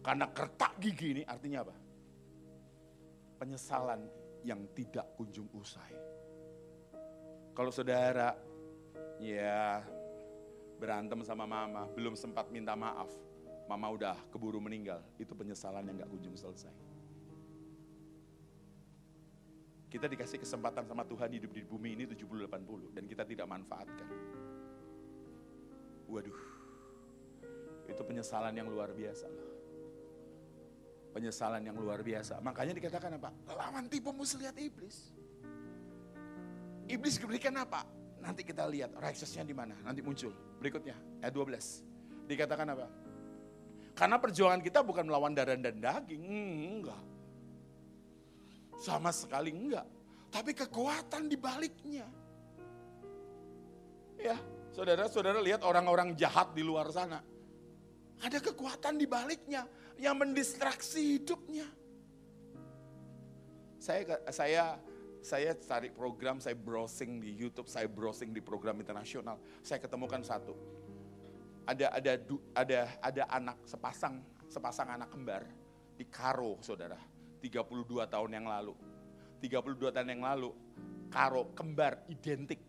[0.00, 1.76] Karena kertak gigi ini artinya apa?
[3.40, 4.08] Penyesalan
[4.44, 5.92] yang tidak kunjung usai.
[7.52, 8.32] Kalau saudara
[9.20, 9.82] ya
[10.78, 13.10] berantem sama mama, belum sempat minta maaf,
[13.66, 16.70] mama udah keburu meninggal, itu penyesalan yang gak kunjung selesai.
[19.88, 24.08] Kita dikasih kesempatan sama Tuhan hidup di bumi ini 70-80 dan kita tidak manfaatkan.
[26.08, 26.38] Waduh,
[27.88, 29.28] itu penyesalan yang luar biasa
[31.18, 32.38] Penyesalan yang luar biasa.
[32.44, 33.32] Makanya dikatakan apa?
[33.48, 35.10] Lawan tipu muslihat iblis.
[36.86, 37.84] Iblis diberikan apa?
[38.20, 39.74] Nanti kita lihat reaksinya di mana.
[39.82, 40.30] Nanti muncul.
[40.62, 42.28] Berikutnya, ayat 12.
[42.28, 42.86] Dikatakan apa?
[43.98, 46.22] Karena perjuangan kita bukan melawan darah dan daging.
[46.22, 47.02] Enggak.
[48.78, 49.84] Sama sekali enggak.
[50.30, 52.06] Tapi kekuatan di baliknya.
[54.18, 54.38] Ya,
[54.70, 57.18] saudara-saudara lihat orang-orang jahat di luar sana.
[58.18, 59.66] Ada kekuatan di baliknya
[59.98, 61.66] yang mendistraksi hidupnya.
[63.78, 64.64] Saya saya
[65.22, 69.38] saya cari program, saya browsing di YouTube, saya browsing di program internasional.
[69.62, 70.54] Saya ketemukan satu.
[71.66, 72.12] Ada ada
[72.58, 74.18] ada ada anak sepasang
[74.50, 75.46] sepasang anak kembar
[75.94, 78.74] di Karo, Saudara 32 tahun yang lalu.
[79.38, 80.50] 32 tahun yang lalu,
[81.08, 82.60] Karo kembar identik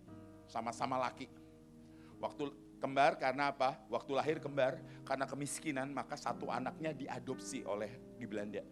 [0.48, 1.28] sama-sama laki.
[2.24, 3.76] Waktu kembar karena apa?
[3.92, 8.64] Waktu lahir kembar karena kemiskinan maka satu anaknya diadopsi oleh di Belanda.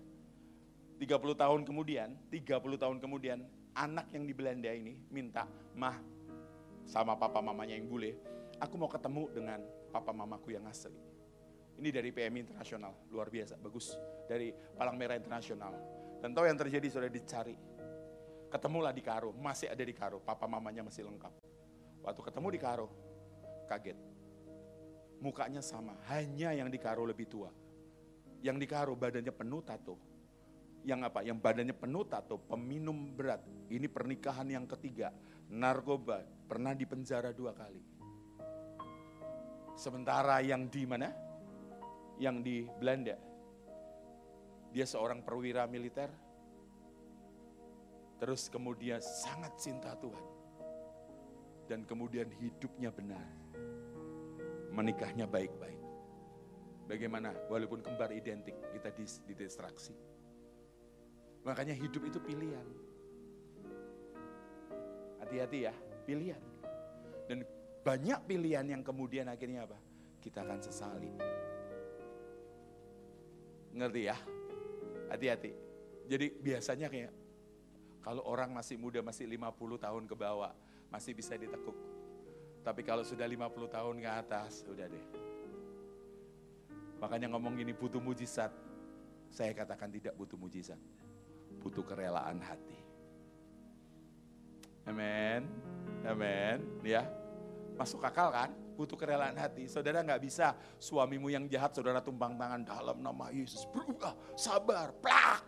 [0.97, 3.43] 30 tahun kemudian, 30 tahun kemudian
[3.75, 5.99] anak yang di Belanda ini minta, "Mah,
[6.88, 8.17] sama papa mamanya yang bule,
[8.57, 9.60] aku mau ketemu dengan
[9.91, 11.16] papa mamaku yang asli."
[11.78, 13.94] Ini dari PMI Internasional, luar biasa, bagus.
[14.26, 15.78] Dari Palang Merah Internasional.
[16.18, 17.54] Dan tahu yang terjadi sudah dicari.
[18.50, 21.38] Ketemulah di Karo, masih ada di Karo, papa mamanya masih lengkap.
[22.02, 22.88] Waktu ketemu di Karo,
[23.70, 23.98] kaget.
[25.22, 27.54] Mukanya sama, hanya yang di Karo lebih tua.
[28.42, 29.96] Yang di Karo badannya penuh tato.
[30.82, 31.20] Yang apa?
[31.22, 33.44] Yang badannya penuh tato, peminum berat.
[33.70, 35.13] Ini pernikahan yang ketiga,
[35.52, 37.84] narkoba, pernah dipenjara dua kali.
[39.78, 41.27] Sementara yang di mana?
[42.17, 43.17] Yang di Belanda,
[44.73, 46.10] dia seorang perwira militer.
[48.17, 50.25] Terus kemudian sangat cinta Tuhan.
[51.69, 53.25] Dan kemudian hidupnya benar.
[54.73, 55.82] Menikahnya baik-baik.
[56.88, 57.36] Bagaimana?
[57.51, 58.89] Walaupun kembar identik, kita
[59.27, 59.93] didistraksi.
[61.43, 62.67] Makanya hidup itu pilihan.
[65.19, 65.75] Hati-hati ya,
[66.08, 66.39] pilihan.
[67.27, 67.43] Dan
[67.84, 69.77] banyak pilihan yang kemudian akhirnya apa?
[70.23, 71.12] Kita akan sesali.
[73.73, 74.17] Ngerti ya?
[75.12, 75.51] Hati-hati.
[76.08, 77.12] Jadi biasanya kayak
[77.99, 80.56] kalau orang masih muda, masih 50 tahun ke bawah,
[80.88, 81.75] masih bisa ditekuk.
[82.63, 85.06] Tapi kalau sudah 50 tahun ke atas, udah deh.
[87.03, 88.51] Makanya ngomong gini butuh mujizat.
[89.27, 90.80] Saya katakan tidak butuh mujizat.
[91.60, 92.80] Butuh kerelaan hati.
[94.88, 95.43] Amin.
[96.08, 96.63] Amin.
[96.88, 97.03] Ya.
[97.75, 98.51] Masuk akal kan?
[98.78, 99.66] Butuh kerelaan hati.
[99.66, 103.66] Saudara nggak bisa suamimu yang jahat saudara tumpang tangan dalam nama Yesus.
[103.74, 105.42] Berubah, sabar, plak.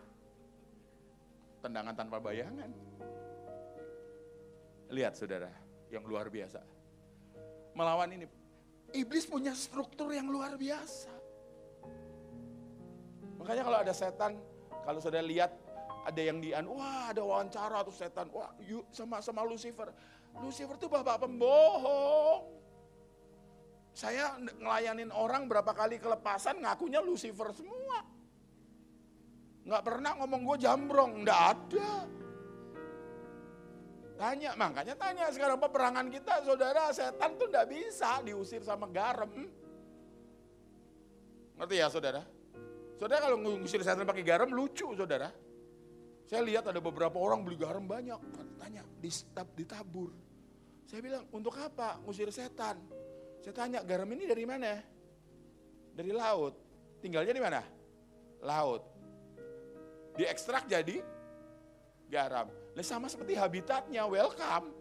[1.62, 2.74] Tendangan tanpa bayangan.
[4.90, 5.54] Lihat saudara,
[5.94, 6.58] yang luar biasa.
[7.78, 8.26] Melawan ini.
[8.90, 11.14] Iblis punya struktur yang luar biasa.
[13.38, 14.42] Makanya kalau ada setan,
[14.82, 15.54] kalau saudara lihat
[16.02, 19.94] ada yang dian, wah ada wawancara atau setan, wah yuk sama sama Lucifer.
[20.42, 22.50] Lucifer tuh bapak pembohong.
[24.00, 28.00] Saya ngelayanin orang berapa kali kelepasan ngakunya Lucifer semua.
[29.68, 32.08] Nggak pernah ngomong gue jambrong, nggak ada.
[34.16, 39.28] Tanya, makanya tanya sekarang peperangan kita, saudara, setan tuh nggak bisa diusir sama garam.
[41.60, 42.24] Ngerti ya saudara?
[42.96, 45.28] Saudara kalau ngusir setan pakai garam lucu saudara.
[46.24, 48.16] Saya lihat ada beberapa orang beli garam banyak.
[48.56, 48.80] Tanya,
[49.60, 50.08] ditabur.
[50.88, 52.80] Saya bilang, untuk apa ngusir setan?
[53.40, 54.76] Saya tanya, garam ini dari mana?
[55.96, 56.54] Dari laut.
[57.00, 57.60] Tinggalnya di mana?
[58.44, 58.84] Laut.
[60.20, 61.00] Diekstrak jadi
[62.12, 62.52] garam.
[62.76, 64.76] Nah, sama seperti habitatnya, welcome.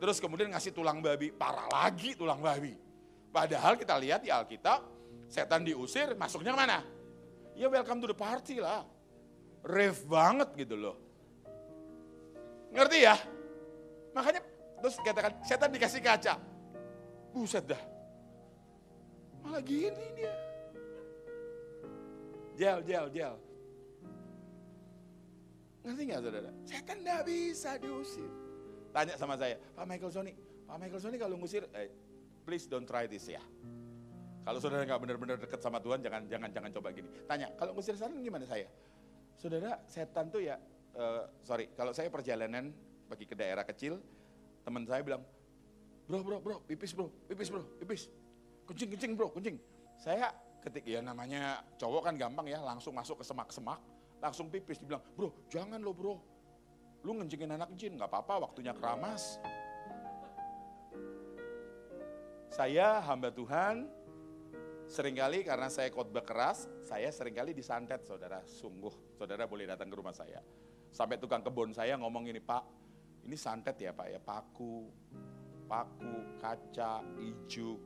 [0.00, 2.72] Terus kemudian ngasih tulang babi, parah lagi tulang babi.
[3.32, 4.80] Padahal kita lihat di Alkitab,
[5.28, 6.80] setan diusir, masuknya mana?
[7.56, 8.84] Ya welcome to the party lah.
[9.64, 10.96] Rave banget gitu loh.
[12.72, 13.16] Ngerti ya?
[14.12, 14.40] Makanya
[14.80, 16.55] terus katakan setan dikasih kaca.
[17.36, 17.82] Buset dah.
[19.44, 20.32] Malah gini dia.
[22.56, 23.36] Jel, jel, jel.
[25.84, 26.50] Ngerti nggak saudara?
[26.64, 28.32] Setan nggak bisa diusir.
[28.96, 30.32] Tanya sama saya, Pak Michael Sony,
[30.64, 31.92] Pak Michael Sony kalau ngusir, eh,
[32.48, 33.44] please don't try this ya.
[34.40, 37.06] Kalau saudara nggak benar-benar dekat sama Tuhan, jangan jangan jangan coba gini.
[37.28, 38.64] Tanya, kalau ngusir setan gimana saya?
[39.36, 40.56] Saudara, setan tuh ya,
[40.96, 42.72] uh, sorry, kalau saya perjalanan
[43.12, 44.00] pergi ke daerah kecil,
[44.64, 45.20] teman saya bilang,
[46.06, 48.02] bro, bro, bro, pipis bro, pipis bro, pipis.
[48.66, 49.58] Kencing, kencing bro, kencing.
[49.98, 50.30] Saya
[50.62, 53.78] ketik ya namanya cowok kan gampang ya, langsung masuk ke semak-semak,
[54.22, 54.78] langsung pipis.
[54.78, 56.18] Dibilang, bro, jangan lo bro,
[57.02, 59.38] lu ngencingin anak jin, nggak apa-apa, waktunya keramas.
[62.50, 63.86] Saya hamba Tuhan,
[64.86, 69.18] sering kali karena saya khotbah keras, saya sering kali disantet saudara, sungguh.
[69.18, 70.40] Saudara boleh datang ke rumah saya.
[70.90, 72.64] Sampai tukang kebun saya ngomong ini, Pak,
[73.28, 74.88] ini santet ya Pak ya, paku,
[75.66, 77.78] paku, kaca, ijuk,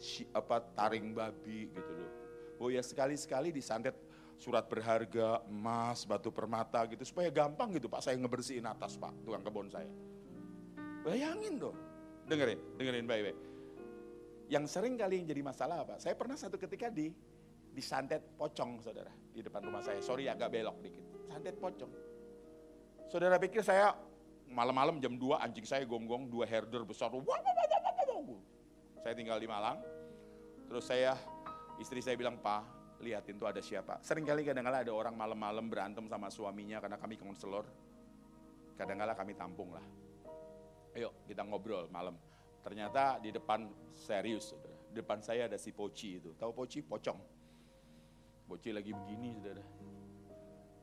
[0.00, 2.10] si, apa taring babi gitu loh.
[2.58, 3.94] Oh ya sekali-sekali disantet
[4.42, 9.46] surat berharga, emas, batu permata gitu supaya gampang gitu Pak saya ngebersihin atas Pak tukang
[9.46, 9.86] kebun saya.
[11.06, 11.78] Bayangin dong.
[12.26, 13.38] Dengerin, dengerin baik-baik.
[14.50, 15.98] Yang sering kali yang jadi masalah apa?
[16.02, 17.10] Saya pernah satu ketika di
[17.72, 19.98] disantet pocong saudara di depan rumah saya.
[20.04, 21.04] Sorry agak belok dikit.
[21.30, 21.92] Santet pocong.
[23.08, 23.96] Saudara pikir saya
[24.52, 27.08] malam-malam jam 2 anjing saya gonggong dua herder besar.
[29.02, 29.82] Saya tinggal di Malang.
[30.70, 31.18] Terus saya,
[31.82, 33.98] istri saya bilang, Pak, lihatin tuh ada siapa.
[34.00, 37.66] Seringkali kadang-kala ada orang malam-malam berantem sama suaminya karena kami konselor.
[38.78, 39.84] Kadang-kala kami tampung lah.
[40.94, 42.14] Ayo kita ngobrol malam.
[42.62, 44.54] Ternyata di depan serius,
[44.94, 46.30] depan saya ada si Poci itu.
[46.38, 46.78] Tahu Poci?
[46.86, 47.18] Pocong.
[48.46, 49.81] Poci lagi begini, saudara.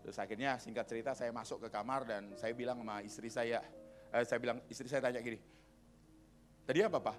[0.04, 3.60] Terus akhirnya singkat cerita saya masuk ke kamar dan saya bilang sama istri saya,
[4.14, 5.38] eh, saya bilang istri saya tanya gini,
[6.64, 7.18] tadi apa pak?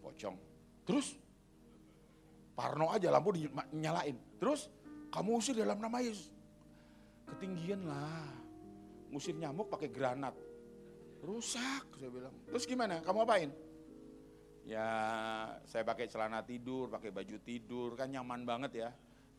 [0.00, 0.36] pocong.
[0.88, 1.14] Terus
[2.60, 4.36] Parno aja lampu dinyalain.
[4.36, 4.68] Terus
[5.08, 6.28] kamu usir dalam nama Yesus.
[7.24, 8.28] Ketinggian lah.
[9.08, 10.36] Musir nyamuk pakai granat.
[11.24, 12.34] Rusak saya bilang.
[12.52, 13.00] Terus gimana?
[13.00, 13.48] Kamu apain?
[14.68, 14.84] Ya
[15.64, 18.90] saya pakai celana tidur, pakai baju tidur, kan nyaman banget ya.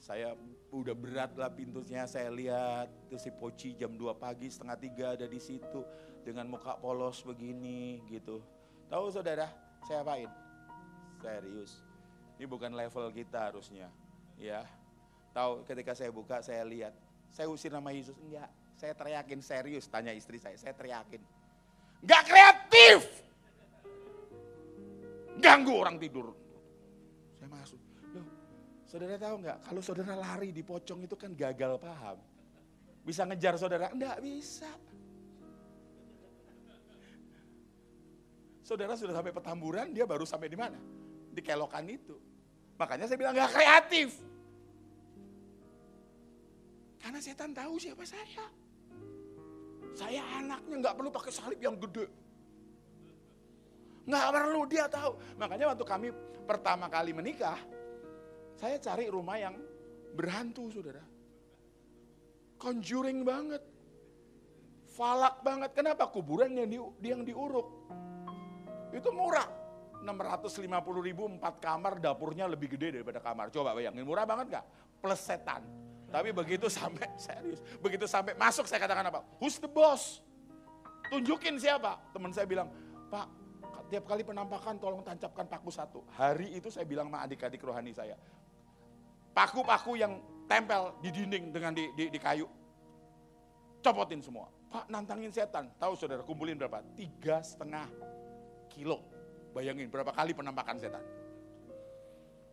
[0.02, 0.34] Saya
[0.74, 5.30] udah berat lah pintunya, saya lihat itu si Poci jam 2 pagi setengah tiga ada
[5.30, 5.86] di situ
[6.26, 8.42] dengan muka polos begini gitu.
[8.90, 9.46] Tahu saudara,
[9.86, 10.26] saya apain?
[11.22, 11.86] Serius.
[12.42, 13.94] Ini bukan level kita harusnya.
[14.42, 14.66] Ya.
[15.38, 16.98] Tahu ketika saya buka saya lihat,
[17.30, 18.50] saya usir nama Yesus enggak.
[18.82, 21.22] Saya teriakin serius tanya istri saya, saya teriakin.
[22.02, 23.06] Enggak kreatif.
[25.38, 26.34] Ganggu orang tidur.
[27.38, 27.91] Saya masuk.
[28.92, 32.20] Saudara tahu enggak, kalau saudara lari di pocong itu kan gagal paham.
[33.08, 33.88] Bisa ngejar saudara?
[33.88, 34.68] Enggak bisa.
[38.68, 40.76] Saudara sudah sampai petamburan, dia baru sampai di mana?
[41.32, 42.16] di kelokan itu.
[42.76, 44.20] Makanya saya bilang gak kreatif.
[47.02, 48.46] Karena setan tahu siapa saya.
[49.92, 52.06] Saya anaknya nggak perlu pakai salib yang gede.
[54.06, 55.18] Nggak perlu dia tahu.
[55.36, 56.08] Makanya waktu kami
[56.46, 57.58] pertama kali menikah,
[58.62, 59.58] saya cari rumah yang
[60.14, 61.02] berhantu saudara.
[62.62, 63.66] Conjuring banget.
[64.94, 65.74] Falak banget.
[65.74, 66.06] Kenapa?
[66.14, 67.90] Kuburan yang, di, yang diuruk.
[68.94, 69.50] Itu murah.
[70.06, 70.66] 650
[71.02, 73.50] ribu empat kamar dapurnya lebih gede daripada kamar.
[73.50, 74.66] Coba bayangin murah banget gak?
[75.02, 75.66] Plus setan.
[76.12, 79.26] Tapi begitu sampai serius, begitu sampai masuk saya katakan apa?
[79.42, 80.22] Who's the boss?
[81.10, 81.98] Tunjukin siapa?
[82.14, 82.68] Teman saya bilang,
[83.10, 83.26] Pak,
[83.92, 86.00] tiap kali penampakan tolong tancapkan paku satu.
[86.16, 88.16] Hari itu saya bilang sama adik-adik rohani saya,
[89.32, 92.48] paku-paku yang tempel di dinding dengan di, di, di kayu,
[93.84, 94.52] copotin semua.
[94.72, 96.80] Pak nantangin setan, tahu saudara kumpulin berapa?
[96.96, 97.92] Tiga setengah
[98.72, 99.04] kilo
[99.52, 101.04] Bayangin berapa kali penampakan setan.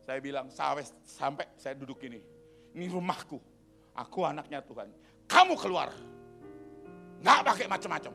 [0.02, 2.18] Saya bilang, sampai, sampai saya duduk ini.
[2.74, 3.38] Ini rumahku.
[3.94, 4.90] Aku anaknya Tuhan.
[5.30, 5.94] Kamu keluar.
[7.22, 8.12] Nggak pakai macam-macam.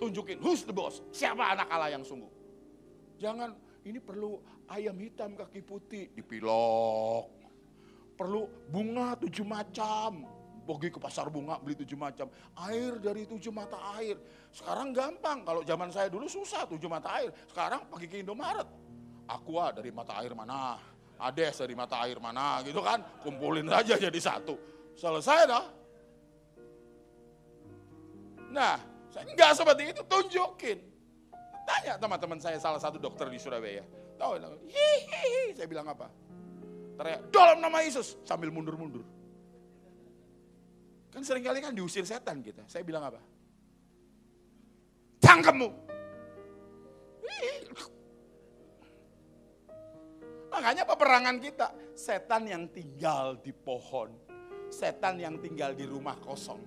[0.00, 1.04] Tunjukin, who's the boss?
[1.12, 2.30] Siapa anak Allah yang sungguh?
[3.20, 3.52] Jangan,
[3.84, 4.40] ini perlu
[4.72, 6.10] ayam hitam kaki putih.
[6.16, 7.39] Dipilok.
[8.20, 10.28] Perlu bunga tujuh macam
[10.60, 12.28] pergi ke pasar bunga beli tujuh macam
[12.68, 14.20] air dari tujuh mata air.
[14.52, 17.32] Sekarang gampang, kalau zaman saya dulu susah tujuh mata air.
[17.48, 18.68] Sekarang pergi ke Indomaret.
[19.24, 20.76] Aqua dari mata air mana,
[21.16, 23.00] Ades dari mata air mana gitu kan.
[23.24, 24.60] Kumpulin saja jadi satu.
[25.00, 25.64] Selesai dah.
[28.52, 28.76] Nah,
[29.08, 30.78] saya enggak seperti itu, tunjukin.
[31.64, 33.86] Tanya teman-teman saya salah satu dokter di Surabaya.
[34.20, 34.36] Tahu.
[34.68, 36.10] Hihihi, saya bilang apa?
[37.00, 39.00] Teriak, dalam nama Yesus, sambil mundur-mundur.
[41.08, 42.68] Kan sering kali kan diusir setan kita.
[42.68, 43.16] Saya bilang apa?
[45.24, 45.88] Cangkemmu.
[50.52, 54.12] Makanya peperangan kita, setan yang tinggal di pohon,
[54.68, 56.60] setan yang tinggal di rumah kosong,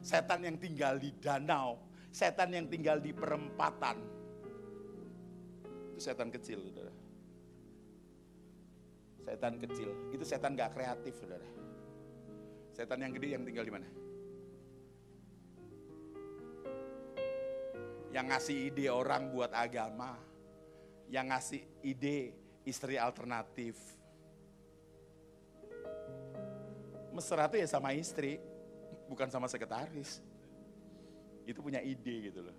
[0.00, 1.76] setan yang tinggal di danau,
[2.08, 4.00] setan yang tinggal di perempatan.
[5.92, 7.03] Itu setan kecil, saudara.
[9.24, 11.48] Setan kecil, itu setan gak kreatif, saudara.
[12.76, 13.88] Setan yang gede yang tinggal di mana?
[18.12, 20.14] Yang ngasih ide orang buat agama,
[21.08, 22.36] yang ngasih ide
[22.68, 23.80] istri alternatif.
[27.14, 28.42] Mesra tuh ya sama istri,
[29.08, 30.20] bukan sama sekretaris.
[31.48, 32.56] Itu punya ide gitu loh.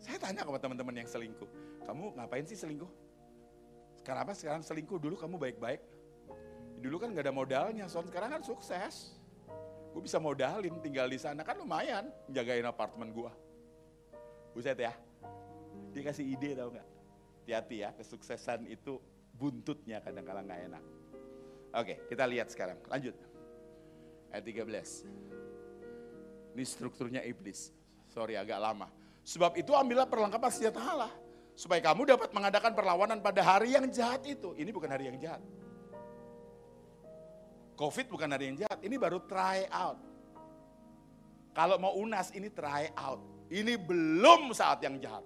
[0.00, 1.50] Saya tanya kepada teman-teman yang selingkuh,
[1.86, 3.01] kamu ngapain sih selingkuh?
[4.02, 4.34] Sekarang apa?
[4.34, 5.78] Sekarang selingkuh dulu kamu baik-baik.
[6.82, 9.14] Dulu kan gak ada modalnya, soal sekarang kan sukses.
[9.94, 13.30] Gue bisa modalin tinggal di sana kan lumayan jagain apartemen gue.
[14.58, 14.90] Buset ya.
[15.94, 16.82] Dia kasih ide tau gak?
[17.46, 18.98] Hati-hati ya, kesuksesan itu
[19.38, 20.82] buntutnya kadang-kadang gak enak.
[21.78, 22.82] Oke, kita lihat sekarang.
[22.90, 23.14] Lanjut.
[24.34, 26.58] Ayat 13.
[26.58, 27.70] Ini strukturnya iblis.
[28.10, 28.90] Sorry agak lama.
[29.22, 31.14] Sebab itu ambillah perlengkapan senjata Allah.
[31.62, 34.50] Supaya kamu dapat mengadakan perlawanan pada hari yang jahat itu.
[34.58, 35.38] Ini bukan hari yang jahat.
[37.78, 39.94] Covid bukan hari yang jahat, ini baru try out.
[41.54, 43.22] Kalau mau unas ini try out.
[43.46, 45.22] Ini belum saat yang jahat.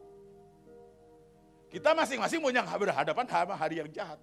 [1.73, 4.21] Kita masing-masing punya berhadapan sama hari yang jahat.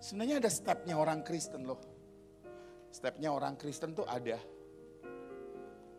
[0.00, 1.84] Sebenarnya ada stepnya orang Kristen loh.
[2.88, 4.40] Stepnya orang Kristen tuh ada.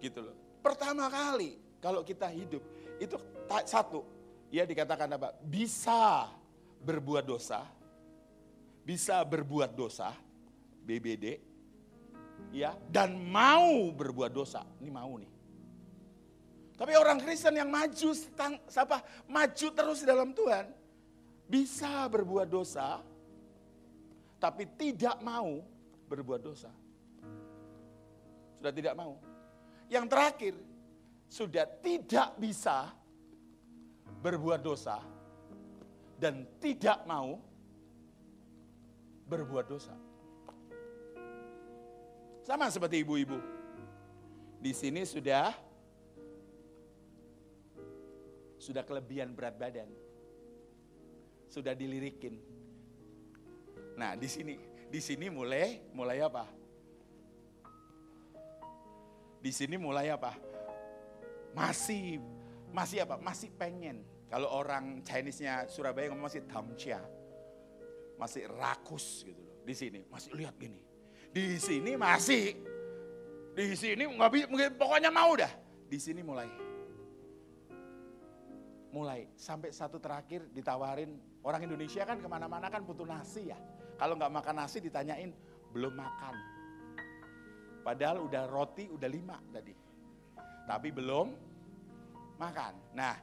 [0.02, 0.34] Gitu loh.
[0.66, 2.66] Pertama kali kalau kita hidup
[2.98, 3.22] itu
[3.70, 4.23] satu,
[4.54, 5.34] ya dikatakan apa?
[5.42, 6.30] Bisa
[6.86, 7.66] berbuat dosa,
[8.86, 10.14] bisa berbuat dosa,
[10.86, 11.42] BBD,
[12.54, 14.62] ya, dan mau berbuat dosa.
[14.78, 15.34] Ini mau nih.
[16.78, 20.70] Tapi orang Kristen yang maju, stang, siapa, maju terus dalam Tuhan,
[21.50, 23.02] bisa berbuat dosa,
[24.38, 25.66] tapi tidak mau
[26.06, 26.70] berbuat dosa.
[28.62, 29.18] Sudah tidak mau.
[29.90, 30.54] Yang terakhir,
[31.30, 33.03] sudah tidak bisa
[34.24, 35.04] berbuat dosa
[36.16, 37.44] dan tidak mau
[39.28, 39.92] berbuat dosa.
[42.48, 43.40] Sama seperti ibu-ibu.
[44.64, 45.52] Di sini sudah
[48.56, 49.92] sudah kelebihan berat badan.
[51.52, 52.40] Sudah dilirikin.
[54.00, 54.56] Nah, di sini
[54.88, 56.48] di sini mulai mulai apa?
[59.44, 60.40] Di sini mulai apa?
[61.52, 62.24] Masih
[62.72, 63.20] masih apa?
[63.20, 64.13] Masih pengen.
[64.34, 66.98] Kalau orang Chinese-nya Surabaya ngomong masih damcia.
[68.18, 69.62] Masih rakus gitu loh.
[69.62, 70.94] Di sini masih lihat gini
[71.34, 72.54] di sini masih.
[73.54, 75.50] Di sini nggak bisa, pokoknya mau dah.
[75.90, 76.50] Di sini mulai.
[78.94, 83.58] Mulai sampai satu terakhir ditawarin orang Indonesia kan ke mana-mana kan butuh nasi ya.
[83.98, 85.34] Kalau nggak makan nasi ditanyain
[85.74, 86.36] belum makan.
[87.82, 89.74] Padahal udah roti udah lima tadi.
[90.70, 91.28] Tapi belum
[92.38, 92.74] makan.
[92.94, 93.18] Nah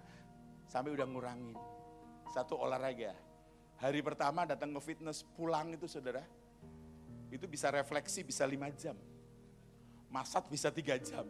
[0.71, 1.59] sampai udah ngurangin.
[2.31, 3.11] Satu olahraga.
[3.83, 6.23] Hari pertama datang ke fitness, pulang itu saudara
[7.31, 8.95] itu bisa refleksi bisa lima jam.
[10.11, 11.27] Masat bisa tiga jam.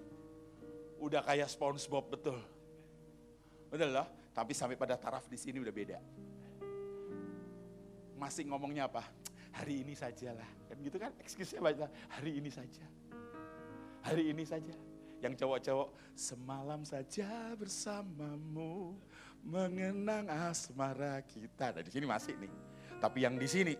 [1.00, 2.40] Udah kayak SpongeBob betul.
[3.68, 5.98] Betul loh, tapi sampai pada taraf di sini udah beda.
[8.16, 9.04] Masih ngomongnya apa?
[9.56, 10.48] Hari ini sajalah.
[10.68, 12.84] Kan gitu kan, excuse-nya baca, hari ini saja.
[14.04, 14.74] Hari ini saja.
[15.20, 18.96] Yang cowok-cowok, semalam saja bersamamu
[19.44, 21.72] mengenang asmara kita.
[21.74, 22.52] Nah di sini masih nih.
[23.00, 23.74] Tapi yang di sini,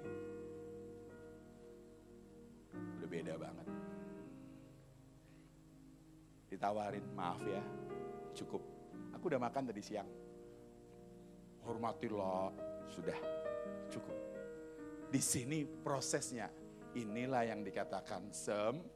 [3.10, 3.66] beda banget.
[6.46, 7.62] Ditawarin, maaf ya,
[8.38, 8.62] cukup.
[9.18, 10.06] Aku udah makan tadi siang.
[11.66, 12.54] Hormatilah,
[12.88, 13.18] sudah
[13.90, 14.16] cukup.
[15.10, 16.48] Di sini prosesnya,
[16.94, 18.88] inilah yang dikatakan sempurna.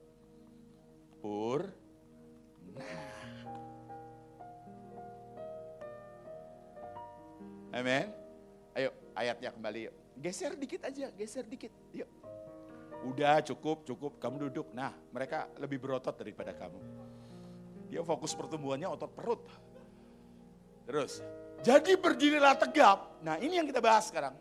[7.75, 8.07] Amin.
[8.79, 9.95] Ayo ayatnya kembali yuk.
[10.23, 11.75] Geser dikit aja, geser dikit.
[11.91, 12.07] Yuk.
[13.11, 14.71] Udah cukup, cukup, kamu duduk.
[14.71, 16.79] Nah mereka lebih berotot daripada kamu.
[17.91, 19.43] Dia fokus pertumbuhannya otot perut.
[20.87, 21.19] Terus,
[21.67, 23.19] jadi berdirilah tegap.
[23.27, 24.39] Nah ini yang kita bahas sekarang.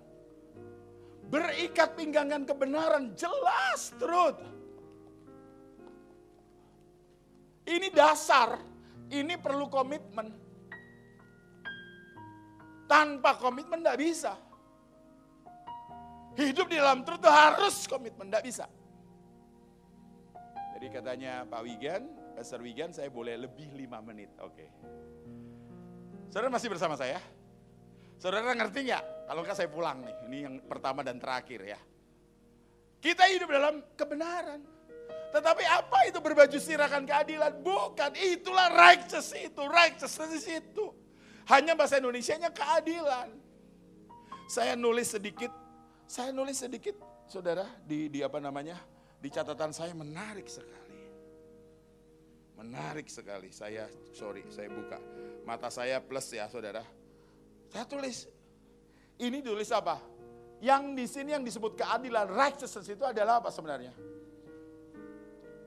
[1.33, 4.37] Berikat pinggangan kebenaran, jelas terus.
[7.65, 8.61] Ini dasar,
[9.09, 10.42] ini perlu komitmen.
[12.85, 14.33] Tanpa komitmen tidak bisa.
[16.33, 18.65] Hidup di dalam truth itu harus komitmen, tidak bisa.
[20.73, 22.03] Jadi katanya Pak Wigan,
[22.33, 24.33] Pastor Wigan, saya boleh lebih lima menit.
[24.41, 24.65] Oke.
[26.33, 27.21] Saudara masih bersama saya?
[28.17, 29.29] Saudara ngerti nggak?
[29.29, 30.15] Kalau enggak saya pulang nih.
[30.25, 31.79] Ini yang pertama dan terakhir ya.
[32.97, 34.63] Kita hidup dalam kebenaran.
[35.29, 37.53] Tetapi apa itu berbaju sirakan keadilan?
[37.61, 41.02] Bukan, itulah righteous itu, righteousness itu.
[41.49, 43.29] Hanya bahasa Indonesia-nya keadilan.
[44.47, 45.51] Saya nulis sedikit,
[46.07, 46.95] saya nulis sedikit,
[47.27, 48.79] saudara, di, di apa namanya,
[49.19, 50.99] di catatan saya menarik sekali.
[52.59, 54.99] Menarik sekali, saya, sorry, saya buka.
[55.43, 56.85] Mata saya plus ya saudara.
[57.67, 58.29] Saya tulis,
[59.19, 59.99] ini tulis apa?
[60.63, 63.91] Yang di sini yang disebut keadilan, righteousness itu adalah apa sebenarnya?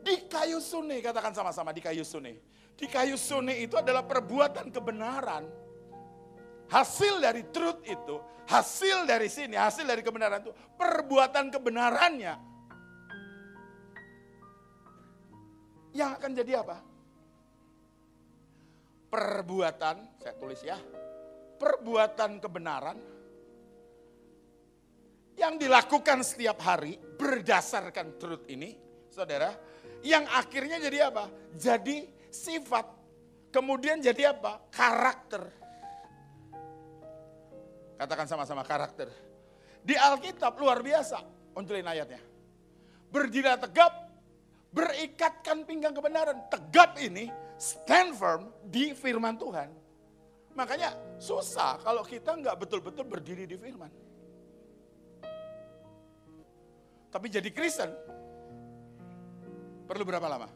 [0.01, 2.39] Di kayu sune, katakan sama-sama di kayu sune.
[2.79, 5.66] Di kayu sune itu adalah perbuatan kebenaran.
[6.67, 8.17] Hasil dari truth itu,
[8.51, 12.35] hasil dari sini, hasil dari kebenaran itu, perbuatan kebenarannya.
[15.95, 16.77] Yang akan jadi apa?
[19.07, 20.77] Perbuatan, saya tulis ya,
[21.57, 22.99] perbuatan kebenaran
[25.37, 28.77] yang dilakukan setiap hari berdasarkan truth ini,
[29.13, 29.53] saudara,
[30.05, 31.29] yang akhirnya jadi apa?
[31.57, 32.87] Jadi sifat.
[33.53, 34.69] Kemudian jadi apa?
[34.69, 35.66] Karakter.
[37.97, 39.09] Katakan sama-sama karakter.
[39.81, 41.21] Di Alkitab luar biasa.
[41.57, 42.21] Onculin ayatnya.
[43.09, 43.93] Berdiri tegap,
[44.71, 46.37] berikatkan pinggang kebenaran.
[46.53, 49.73] Tegap ini stand firm di firman Tuhan.
[50.53, 53.93] Makanya susah kalau kita nggak betul-betul berdiri di firman.
[57.09, 57.89] Tapi jadi Kristen,
[59.87, 60.51] Perlu berapa lama?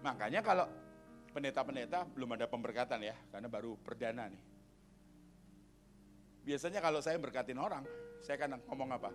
[0.00, 0.64] Makanya kalau
[1.36, 4.42] pendeta-pendeta belum ada pemberkatan ya, karena baru perdana nih.
[6.44, 7.84] Biasanya kalau saya berkatin orang,
[8.24, 9.10] saya kan ngomong apa?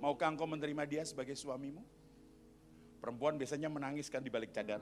[0.00, 1.80] Maukah engkau menerima dia sebagai suamimu?
[3.00, 4.80] Perempuan biasanya menangiskan di balik cadar.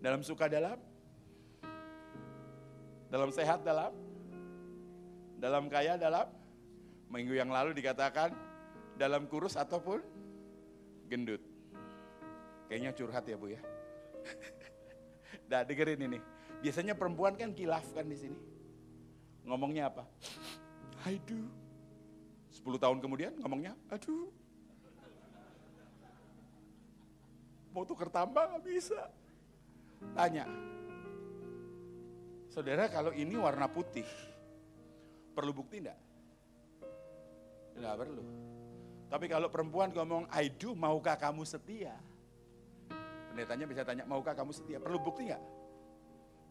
[0.00, 0.78] Dalam suka dalam,
[3.12, 3.92] dalam sehat dalam,
[5.38, 6.26] dalam kaya dalam,
[7.10, 8.32] minggu yang lalu dikatakan
[8.96, 10.00] dalam kurus ataupun
[11.10, 11.42] gendut.
[12.70, 13.60] Kayaknya curhat ya Bu ya.
[15.50, 16.18] Nah dengerin ini.
[16.62, 18.38] Biasanya perempuan kan kilaf kan di sini.
[19.50, 20.06] Ngomongnya apa?
[21.10, 21.42] I do.
[22.54, 24.30] 10 tahun kemudian ngomongnya, aduh.
[27.74, 29.10] Mau tuker tambah gak bisa.
[30.14, 30.46] Tanya.
[32.50, 34.06] Saudara kalau ini warna putih,
[35.34, 35.98] perlu bukti enggak?
[37.74, 38.24] Enggak perlu.
[39.10, 41.94] Tapi kalau perempuan ngomong, I do, maukah kamu setia?
[43.34, 44.78] Pendetanya bisa tanya, maukah kamu setia?
[44.78, 45.42] Perlu bukti nggak?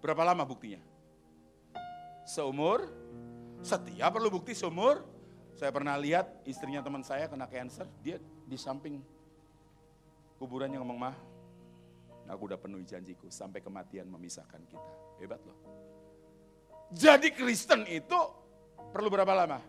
[0.04, 0.99] Berapa lama buktinya?
[2.30, 2.86] Seumur?
[3.66, 5.02] Setia perlu bukti seumur?
[5.58, 9.02] Saya pernah lihat istrinya teman saya kena cancer, dia di samping
[10.38, 11.18] kuburannya ngomong, mah,
[12.30, 14.94] aku udah penuhi janjiku sampai kematian memisahkan kita.
[15.18, 15.58] Hebat loh.
[16.94, 18.20] Jadi Kristen itu
[18.94, 19.60] perlu berapa lama?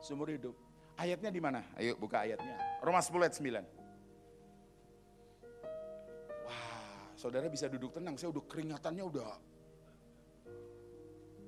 [0.00, 0.54] Seumur hidup.
[0.94, 1.66] Ayatnya di mana?
[1.74, 2.78] Ayo buka ayatnya.
[2.78, 3.58] Roma 10 ayat 9.
[6.46, 8.14] Wah, saudara bisa duduk tenang.
[8.14, 9.53] Saya udah keringatannya udah.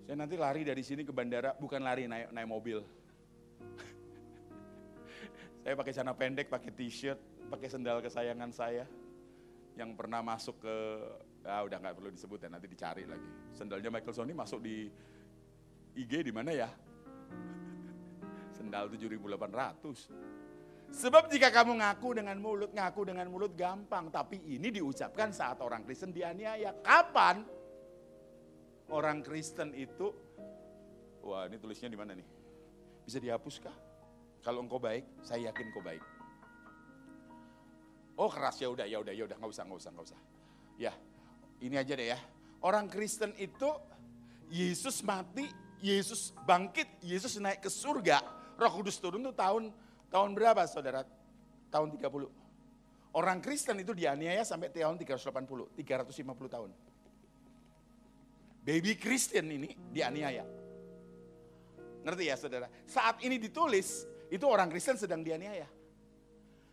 [0.06, 2.78] Saya nanti lari dari sini ke bandara, bukan lari naik, naik mobil.
[5.66, 7.18] saya pakai celana pendek, pakai t-shirt,
[7.50, 8.86] pakai sendal kesayangan saya.
[9.74, 10.74] Yang pernah masuk ke,
[11.42, 13.50] ah udah nggak perlu disebut ya, nanti dicari lagi.
[13.50, 14.86] Sendalnya Michael Sony masuk di
[15.98, 16.70] IG di mana ya?
[18.62, 20.86] Sendal 7.800.
[20.86, 24.06] Sebab jika kamu ngaku dengan mulut, ngaku dengan mulut gampang.
[24.06, 26.78] Tapi ini diucapkan saat orang Kristen dianiaya.
[26.78, 27.55] Kapan
[28.90, 30.12] orang Kristen itu,
[31.22, 32.26] wah ini tulisnya di mana nih?
[33.06, 33.74] Bisa dihapuskah?
[34.42, 36.02] Kalau engkau baik, saya yakin engkau baik.
[38.16, 40.20] Oh keras ya udah ya udah ya udah nggak usah nggak usah nggak usah.
[40.80, 40.92] Ya
[41.60, 42.18] ini aja deh ya.
[42.64, 43.68] Orang Kristen itu
[44.48, 45.44] Yesus mati,
[45.84, 48.24] Yesus bangkit, Yesus naik ke surga
[48.56, 49.68] Roh Kudus turun itu tahun
[50.08, 51.04] tahun berapa saudara?
[51.68, 52.08] Tahun 30.
[53.16, 56.70] Orang Kristen itu dianiaya sampai tahun 380, 350 tahun.
[58.66, 60.42] Baby Kristen ini dianiaya.
[62.02, 62.66] Ngerti ya saudara?
[62.82, 65.70] Saat ini ditulis, itu orang Kristen sedang dianiaya.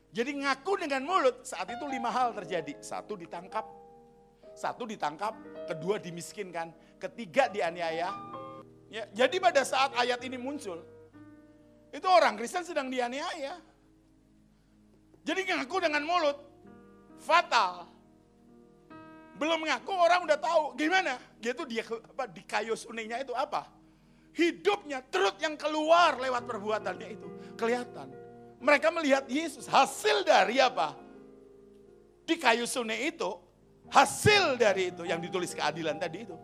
[0.09, 2.81] Jadi ngaku dengan mulut, saat itu lima hal terjadi.
[2.81, 3.65] Satu ditangkap,
[4.57, 5.37] satu ditangkap,
[5.69, 8.09] kedua dimiskinkan, ketiga dianiaya.
[8.89, 10.81] Ya, jadi pada saat ayat ini muncul,
[11.93, 13.61] itu orang Kristen sedang dianiaya.
[15.21, 16.41] Jadi ngaku dengan mulut,
[17.21, 17.92] fatal.
[19.43, 21.19] Belum ngaku orang udah tahu gimana.
[21.43, 23.83] Dia tuh dia apa di kayu suninya itu apa?
[24.33, 27.27] hidupnya, truth yang keluar lewat perbuatannya itu.
[27.53, 28.09] Kelihatan.
[28.59, 30.97] Mereka melihat Yesus, hasil dari apa?
[32.23, 33.29] Di kayu sune itu,
[33.91, 36.35] hasil dari itu yang ditulis keadilan tadi itu.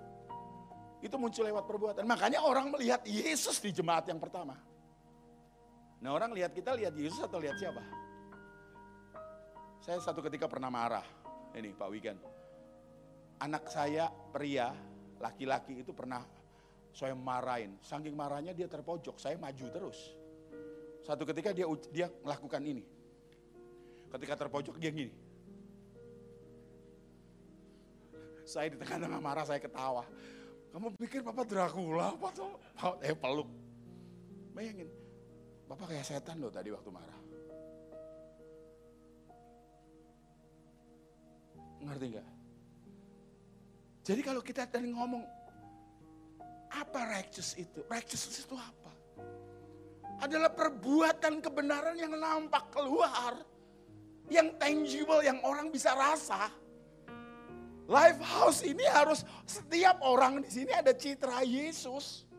[0.99, 2.03] Itu muncul lewat perbuatan.
[2.03, 4.59] Makanya orang melihat Yesus di jemaat yang pertama.
[5.99, 7.79] Nah orang lihat kita lihat Yesus atau lihat siapa?
[9.79, 11.07] Saya satu ketika pernah marah.
[11.55, 12.19] Ini Pak Wigan.
[13.39, 14.75] Anak saya pria,
[15.23, 16.27] laki-laki itu pernah
[16.91, 17.79] saya marahin.
[17.79, 20.15] Saking marahnya dia terpojok, saya maju terus.
[21.07, 22.83] Satu ketika dia dia melakukan ini.
[24.11, 25.13] Ketika terpojok dia gini.
[28.43, 30.03] Saya di tengah-tengah marah, saya ketawa.
[30.73, 32.53] Kamu pikir Papa Dracula apa tuh?
[33.05, 33.49] Eh peluk.
[34.51, 34.89] Bayangin,
[35.69, 37.19] Papa kayak setan loh tadi waktu marah.
[41.79, 42.38] Ngerti nggak?
[44.03, 45.21] Jadi kalau kita tadi ngomong,
[46.69, 47.81] apa righteous itu?
[47.89, 48.91] Righteous itu apa?
[50.19, 53.39] Adalah perbuatan kebenaran yang nampak keluar.
[54.29, 56.53] Yang tangible, yang orang bisa rasa.
[57.89, 62.29] Life house ini harus setiap orang di sini ada citra Yesus.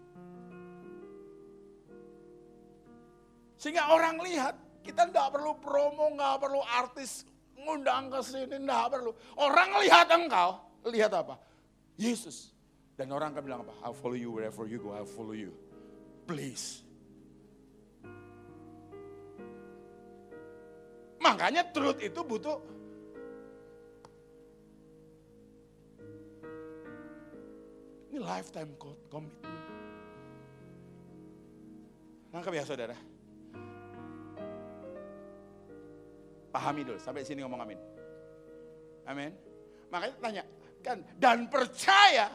[3.58, 4.54] Sehingga orang lihat,
[4.86, 7.26] kita nggak perlu promo, nggak perlu artis
[7.58, 9.10] ngundang ke sini, nggak perlu.
[9.36, 11.49] Orang lihat engkau, lihat apa?
[11.98, 12.52] Yesus.
[12.94, 13.72] Dan orang akan bilang apa?
[13.80, 15.56] I'll follow you wherever you go, I'll follow you.
[16.28, 16.84] Please.
[21.20, 22.60] Makanya truth itu butuh
[28.10, 28.74] Ini lifetime
[29.06, 29.54] commitment.
[32.34, 32.96] Nangkep ya saudara?
[36.50, 37.78] Pahami dulu, sampai sini ngomong amin.
[39.06, 39.30] Amin.
[39.94, 40.42] Makanya tanya,
[40.80, 42.34] kan dan percaya.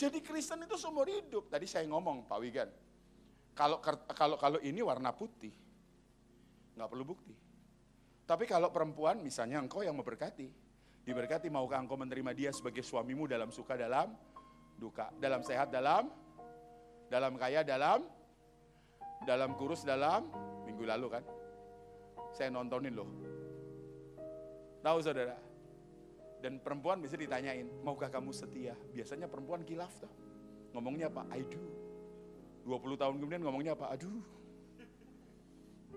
[0.00, 1.52] Jadi Kristen itu seumur hidup.
[1.52, 2.70] Tadi saya ngomong Pak Wigan.
[3.52, 3.78] Kalau
[4.16, 5.52] kalau kalau ini warna putih,
[6.72, 7.36] nggak perlu bukti.
[8.24, 10.48] Tapi kalau perempuan, misalnya engkau yang memberkati,
[11.04, 14.14] diberkati maukah engkau menerima dia sebagai suamimu dalam suka dalam
[14.80, 16.08] duka, dalam sehat dalam
[17.10, 18.06] dalam kaya dalam
[19.26, 20.30] dalam kurus dalam
[20.64, 21.24] minggu lalu kan
[22.32, 23.10] saya nontonin loh.
[24.80, 25.49] Tahu saudara?
[26.40, 28.72] Dan perempuan bisa ditanyain, maukah kamu setia?
[28.96, 30.12] Biasanya perempuan kilaf tuh.
[30.72, 31.28] Ngomongnya apa?
[31.36, 31.60] I do.
[32.64, 33.92] 20 tahun kemudian ngomongnya apa?
[33.92, 34.24] Aduh.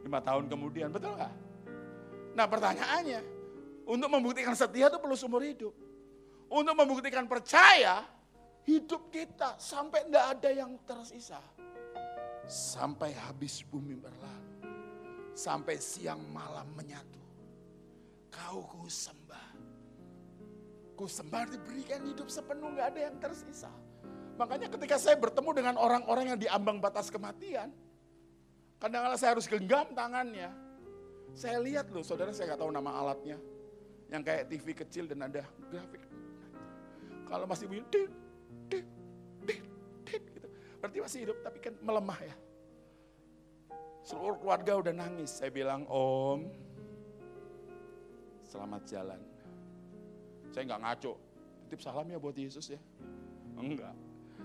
[0.04, 1.34] 5 tahun kemudian, betul nggak?
[2.36, 3.22] Nah pertanyaannya,
[3.88, 5.72] untuk membuktikan setia itu perlu seumur hidup.
[6.52, 8.04] Untuk membuktikan percaya,
[8.68, 11.39] hidup kita sampai tidak ada yang tersisa.
[12.44, 14.44] Sampai habis bumi berlalu
[15.34, 17.22] sampai siang malam menyatu.
[18.30, 19.43] Kau ku sembah.
[20.94, 23.72] Ku sembah diberikan hidup sepenuh, nggak ada yang tersisa.
[24.38, 27.70] Makanya ketika saya bertemu dengan orang-orang yang diambang batas kematian,
[28.82, 30.50] kadang-kadang saya harus genggam tangannya.
[31.34, 33.38] Saya lihat loh, saudara saya nggak tahu nama alatnya.
[34.10, 35.41] Yang kayak TV kecil dan ada
[35.74, 36.02] grafik.
[37.26, 38.12] Kalau masih bunyi, dit,
[38.70, 38.88] dit,
[39.41, 39.64] dit,
[40.06, 40.48] dit, gitu.
[40.78, 42.36] Berarti masih hidup, tapi kan melemah ya.
[44.06, 45.41] Seluruh keluarga udah nangis.
[45.41, 46.46] Saya bilang, Om,
[48.46, 49.33] selamat jalan.
[50.54, 51.14] Saya nggak ngaco.
[51.66, 52.78] Titip salam ya buat Yesus ya.
[53.58, 53.97] Enggak.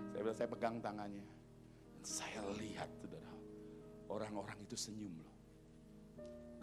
[0.09, 1.26] Saya bilang, saya pegang tangannya.
[2.00, 3.32] Saya lihat, saudara,
[4.09, 5.36] orang-orang itu senyum loh.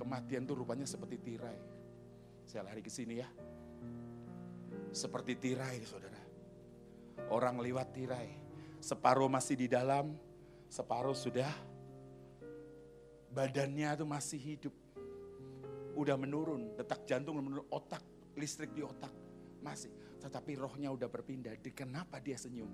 [0.01, 1.59] Kematian tuh rupanya seperti tirai.
[2.49, 3.29] Saya lari ke sini ya.
[4.89, 6.17] Seperti tirai, saudara.
[7.29, 8.29] Orang lewat tirai.
[8.81, 10.17] Separuh masih di dalam,
[10.73, 11.53] separuh sudah
[13.29, 14.75] badannya itu masih hidup.
[15.93, 18.01] Udah menurun, detak jantung menurun, otak,
[18.35, 19.24] listrik di otak
[19.65, 19.89] masih.
[20.21, 21.57] Tetapi rohnya udah berpindah.
[21.73, 22.69] Kenapa dia senyum?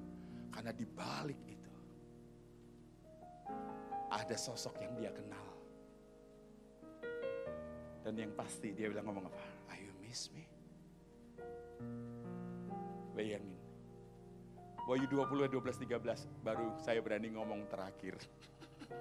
[0.51, 1.71] Karena di balik itu
[4.11, 5.47] ada sosok yang dia kenal.
[8.03, 9.71] Dan yang pasti dia bilang ngomong apa?
[9.71, 10.43] Are you miss me?
[13.15, 13.55] Bayangin.
[14.89, 18.17] Wahyu 20, 12, 13 baru saya berani ngomong terakhir.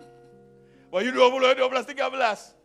[0.94, 2.59] Wahyu 20, 12, 13.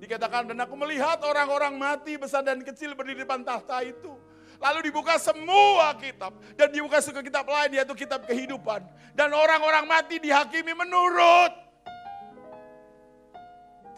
[0.00, 4.16] Dikatakan, dan aku melihat orang-orang mati besar dan kecil berdiri di depan tahta itu.
[4.56, 6.32] Lalu dibuka semua kitab.
[6.56, 8.80] Dan dibuka suku kitab lain yaitu kitab kehidupan.
[9.12, 11.52] Dan orang-orang mati dihakimi menurut.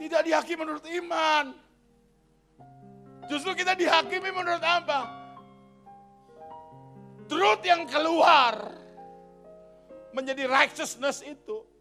[0.03, 1.55] Tidak dihakimi menurut iman.
[3.30, 5.07] Justru kita dihakimi menurut apa?
[7.30, 8.74] Truth yang keluar.
[10.11, 11.71] Menjadi righteousness itu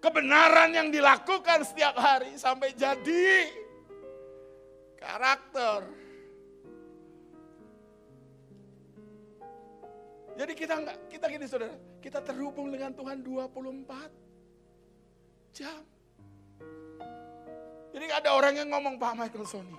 [0.00, 3.48] kebenaran yang dilakukan setiap hari sampai jadi
[5.00, 5.84] karakter.
[10.36, 11.72] Jadi kita enggak, kita gini saudara,
[12.04, 15.80] kita terhubung dengan Tuhan 24 jam.
[17.96, 19.72] Jadi ada orang yang ngomong Pak Michael Sony,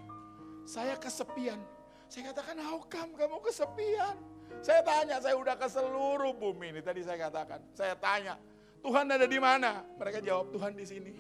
[0.65, 1.61] saya kesepian.
[2.09, 4.18] Saya katakan, how come kamu kesepian?
[4.65, 6.82] Saya tanya, saya udah ke seluruh bumi ini.
[6.82, 8.41] Tadi saya katakan, saya tanya,
[8.88, 9.83] Tuhan ada di mana?
[9.99, 11.11] Mereka jawab, Tuhan di sini.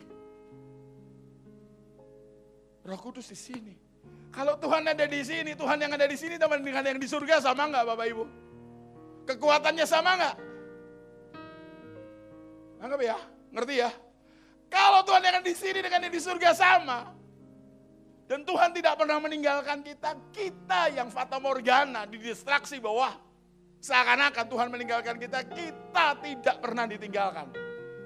[2.87, 3.75] Roh Kudus di sini.
[4.31, 7.43] Kalau Tuhan ada di sini, Tuhan yang ada di sini teman dengan yang di surga
[7.43, 8.25] sama nggak Bapak Ibu?
[9.27, 10.35] Kekuatannya sama nggak?
[12.87, 13.17] Anggap ya,
[13.51, 13.91] ngerti ya?
[14.71, 17.11] Kalau Tuhan yang di sini dengan yang di surga sama,
[18.31, 23.26] dan Tuhan tidak pernah meninggalkan kita, kita yang fata morgana didistraksi bahwa
[23.81, 27.47] seakan-akan Tuhan meninggalkan kita, kita tidak pernah ditinggalkan.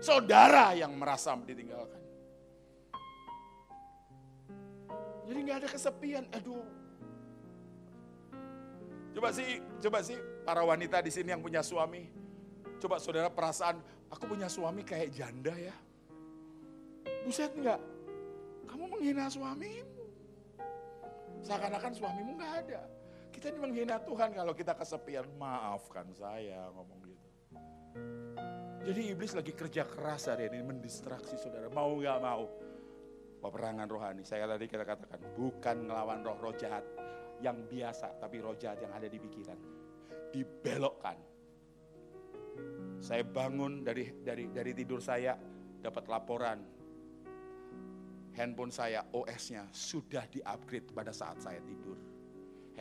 [0.02, 2.02] Saudara yang merasa ditinggalkan.
[5.30, 6.26] Jadi nggak ada kesepian.
[6.36, 6.66] Aduh.
[9.12, 12.10] Coba sih, coba sih para wanita di sini yang punya suami.
[12.82, 13.78] Coba saudara perasaan,
[14.10, 15.76] aku punya suami kayak janda ya.
[17.22, 17.78] Buset enggak?
[18.66, 20.04] Kamu menghina suamimu.
[21.46, 22.82] Seakan-akan suamimu nggak ada.
[23.42, 25.26] Kita ini menghina Tuhan kalau kita kesepian.
[25.42, 27.26] Maafkan saya ngomong gitu.
[28.86, 31.66] Jadi iblis lagi kerja keras hari ini mendistraksi saudara.
[31.74, 32.46] Mau nggak mau.
[33.42, 34.22] Peperangan rohani.
[34.22, 36.86] Saya tadi kita katakan bukan melawan roh-roh jahat
[37.42, 38.22] yang biasa.
[38.22, 39.58] Tapi roh jahat yang ada di pikiran.
[40.30, 41.18] Dibelokkan.
[43.02, 45.34] Saya bangun dari dari dari tidur saya
[45.82, 46.62] dapat laporan
[48.38, 52.11] handphone saya OS-nya sudah di-upgrade pada saat saya tidur.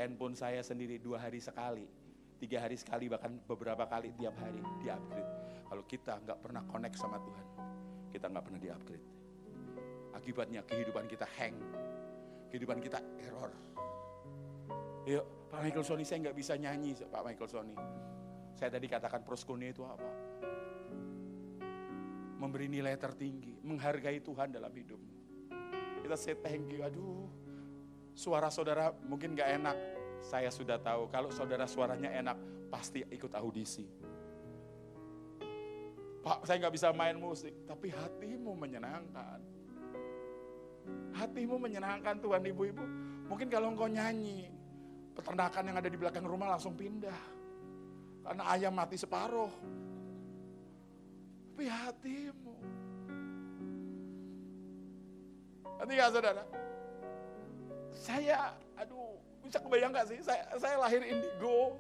[0.01, 1.85] Handphone saya sendiri dua hari sekali,
[2.41, 5.29] tiga hari sekali, bahkan beberapa kali tiap hari di-upgrade.
[5.69, 7.47] Kalau kita nggak pernah connect sama Tuhan,
[8.09, 9.07] kita nggak pernah di-upgrade.
[10.17, 11.53] Akibatnya kehidupan kita hang,
[12.49, 13.53] kehidupan kita error.
[15.05, 17.77] Yuk, Pak Michael Sony saya nggak bisa nyanyi, Pak Michael Sony.
[18.57, 20.09] Saya tadi katakan proskone itu apa?
[22.41, 25.01] Memberi nilai tertinggi, menghargai Tuhan dalam hidup
[26.11, 26.83] kita say thank you.
[26.83, 27.31] Aduh,
[28.15, 29.77] suara saudara mungkin gak enak.
[30.21, 32.37] Saya sudah tahu, kalau saudara suaranya enak,
[32.69, 33.89] pasti ikut audisi.
[36.21, 39.41] Pak, saya nggak bisa main musik, tapi hatimu menyenangkan.
[41.17, 42.85] Hatimu menyenangkan Tuhan ibu-ibu.
[43.33, 44.53] Mungkin kalau engkau nyanyi,
[45.17, 47.41] peternakan yang ada di belakang rumah langsung pindah.
[48.21, 49.49] Karena ayam mati separuh.
[51.57, 52.57] Tapi hatimu,
[55.81, 56.45] Nanti gak saudara?
[57.95, 60.18] Saya, aduh, bisa kebayang gak sih?
[60.22, 61.76] Saya, saya lahir indigo,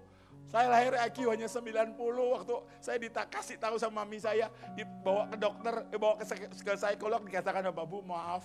[0.50, 1.94] saya lahir IQ hanya 90
[2.34, 7.62] waktu saya dikasih tahu sama mami saya, dibawa ke dokter, dibawa ke, ke psikolog, dikatakan
[7.70, 8.44] sama bu maaf.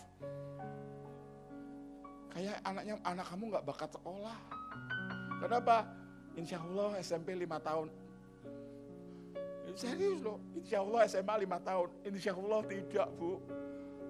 [2.36, 4.38] Kayak anaknya, anak kamu gak bakat sekolah.
[5.41, 5.88] Kenapa?
[6.36, 7.88] Insya Allah SMP 5 tahun.
[9.76, 11.89] Serius loh, insya Allah SMA 5 tahun.
[12.05, 13.41] Insya Allah tidak bu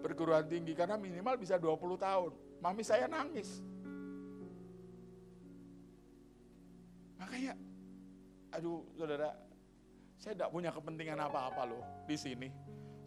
[0.05, 2.31] perguruan tinggi karena minimal bisa 20 tahun.
[2.61, 3.65] Mami saya nangis.
[7.17, 7.57] Makanya,
[8.53, 9.33] aduh saudara,
[10.21, 12.53] saya tidak punya kepentingan apa-apa loh di sini.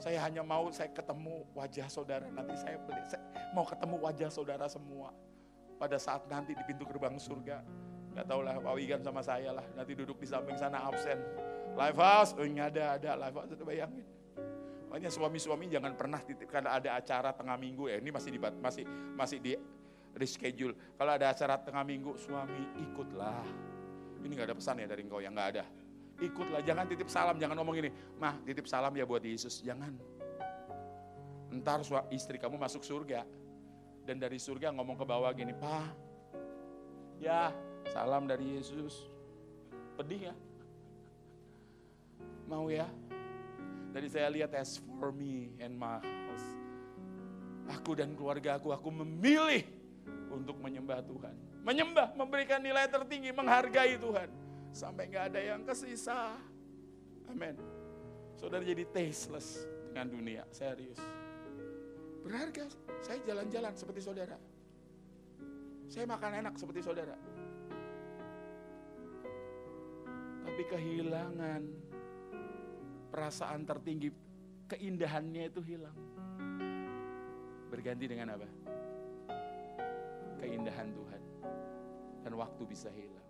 [0.02, 2.26] Saya hanya mau saya ketemu wajah saudara.
[2.34, 3.22] Nanti saya, saya
[3.54, 5.14] mau ketemu wajah saudara semua.
[5.78, 7.62] Pada saat nanti di pintu gerbang surga.
[8.18, 9.66] Gak tau lah Pak Wigan sama saya lah.
[9.78, 11.22] Nanti duduk di samping sana absen.
[11.78, 13.54] Live house, oh ada, ada live house.
[13.62, 14.17] Bayangin.
[14.88, 18.00] Makanya suami-suami jangan pernah titip karena ada acara tengah minggu ya.
[18.00, 19.52] Ini masih di masih masih di
[20.16, 20.74] reschedule.
[20.96, 23.44] Kalau ada acara tengah minggu, suami ikutlah.
[24.24, 25.64] Ini nggak ada pesan ya dari engkau yang nggak ada.
[26.18, 27.90] Ikutlah, jangan titip salam, jangan ngomong ini.
[28.18, 29.94] Mah, titip salam ya buat Yesus, jangan.
[31.54, 31.80] Ntar
[32.10, 33.22] istri kamu masuk surga
[34.02, 35.86] dan dari surga ngomong ke bawah gini, Pak,
[37.22, 37.54] ya
[37.92, 39.06] salam dari Yesus.
[39.94, 40.34] Pedih ya?
[42.48, 42.88] Mau ya?
[43.88, 46.48] Tadi saya lihat as for me and my house.
[47.68, 49.64] Aku dan keluarga aku, aku memilih
[50.32, 51.36] untuk menyembah Tuhan.
[51.64, 54.28] Menyembah, memberikan nilai tertinggi, menghargai Tuhan.
[54.72, 56.36] Sampai nggak ada yang kesisa.
[57.28, 57.56] Amin.
[58.38, 61.00] Saudara jadi tasteless dengan dunia, serius.
[62.24, 62.68] Berharga,
[63.04, 64.36] saya jalan-jalan seperti saudara.
[65.88, 67.16] Saya makan enak seperti saudara.
[70.44, 71.87] Tapi kehilangan
[73.08, 74.08] perasaan tertinggi,
[74.68, 75.96] keindahannya itu hilang.
[77.68, 78.48] Berganti dengan apa?
[80.40, 81.22] Keindahan Tuhan.
[82.24, 83.27] Dan waktu bisa hilang.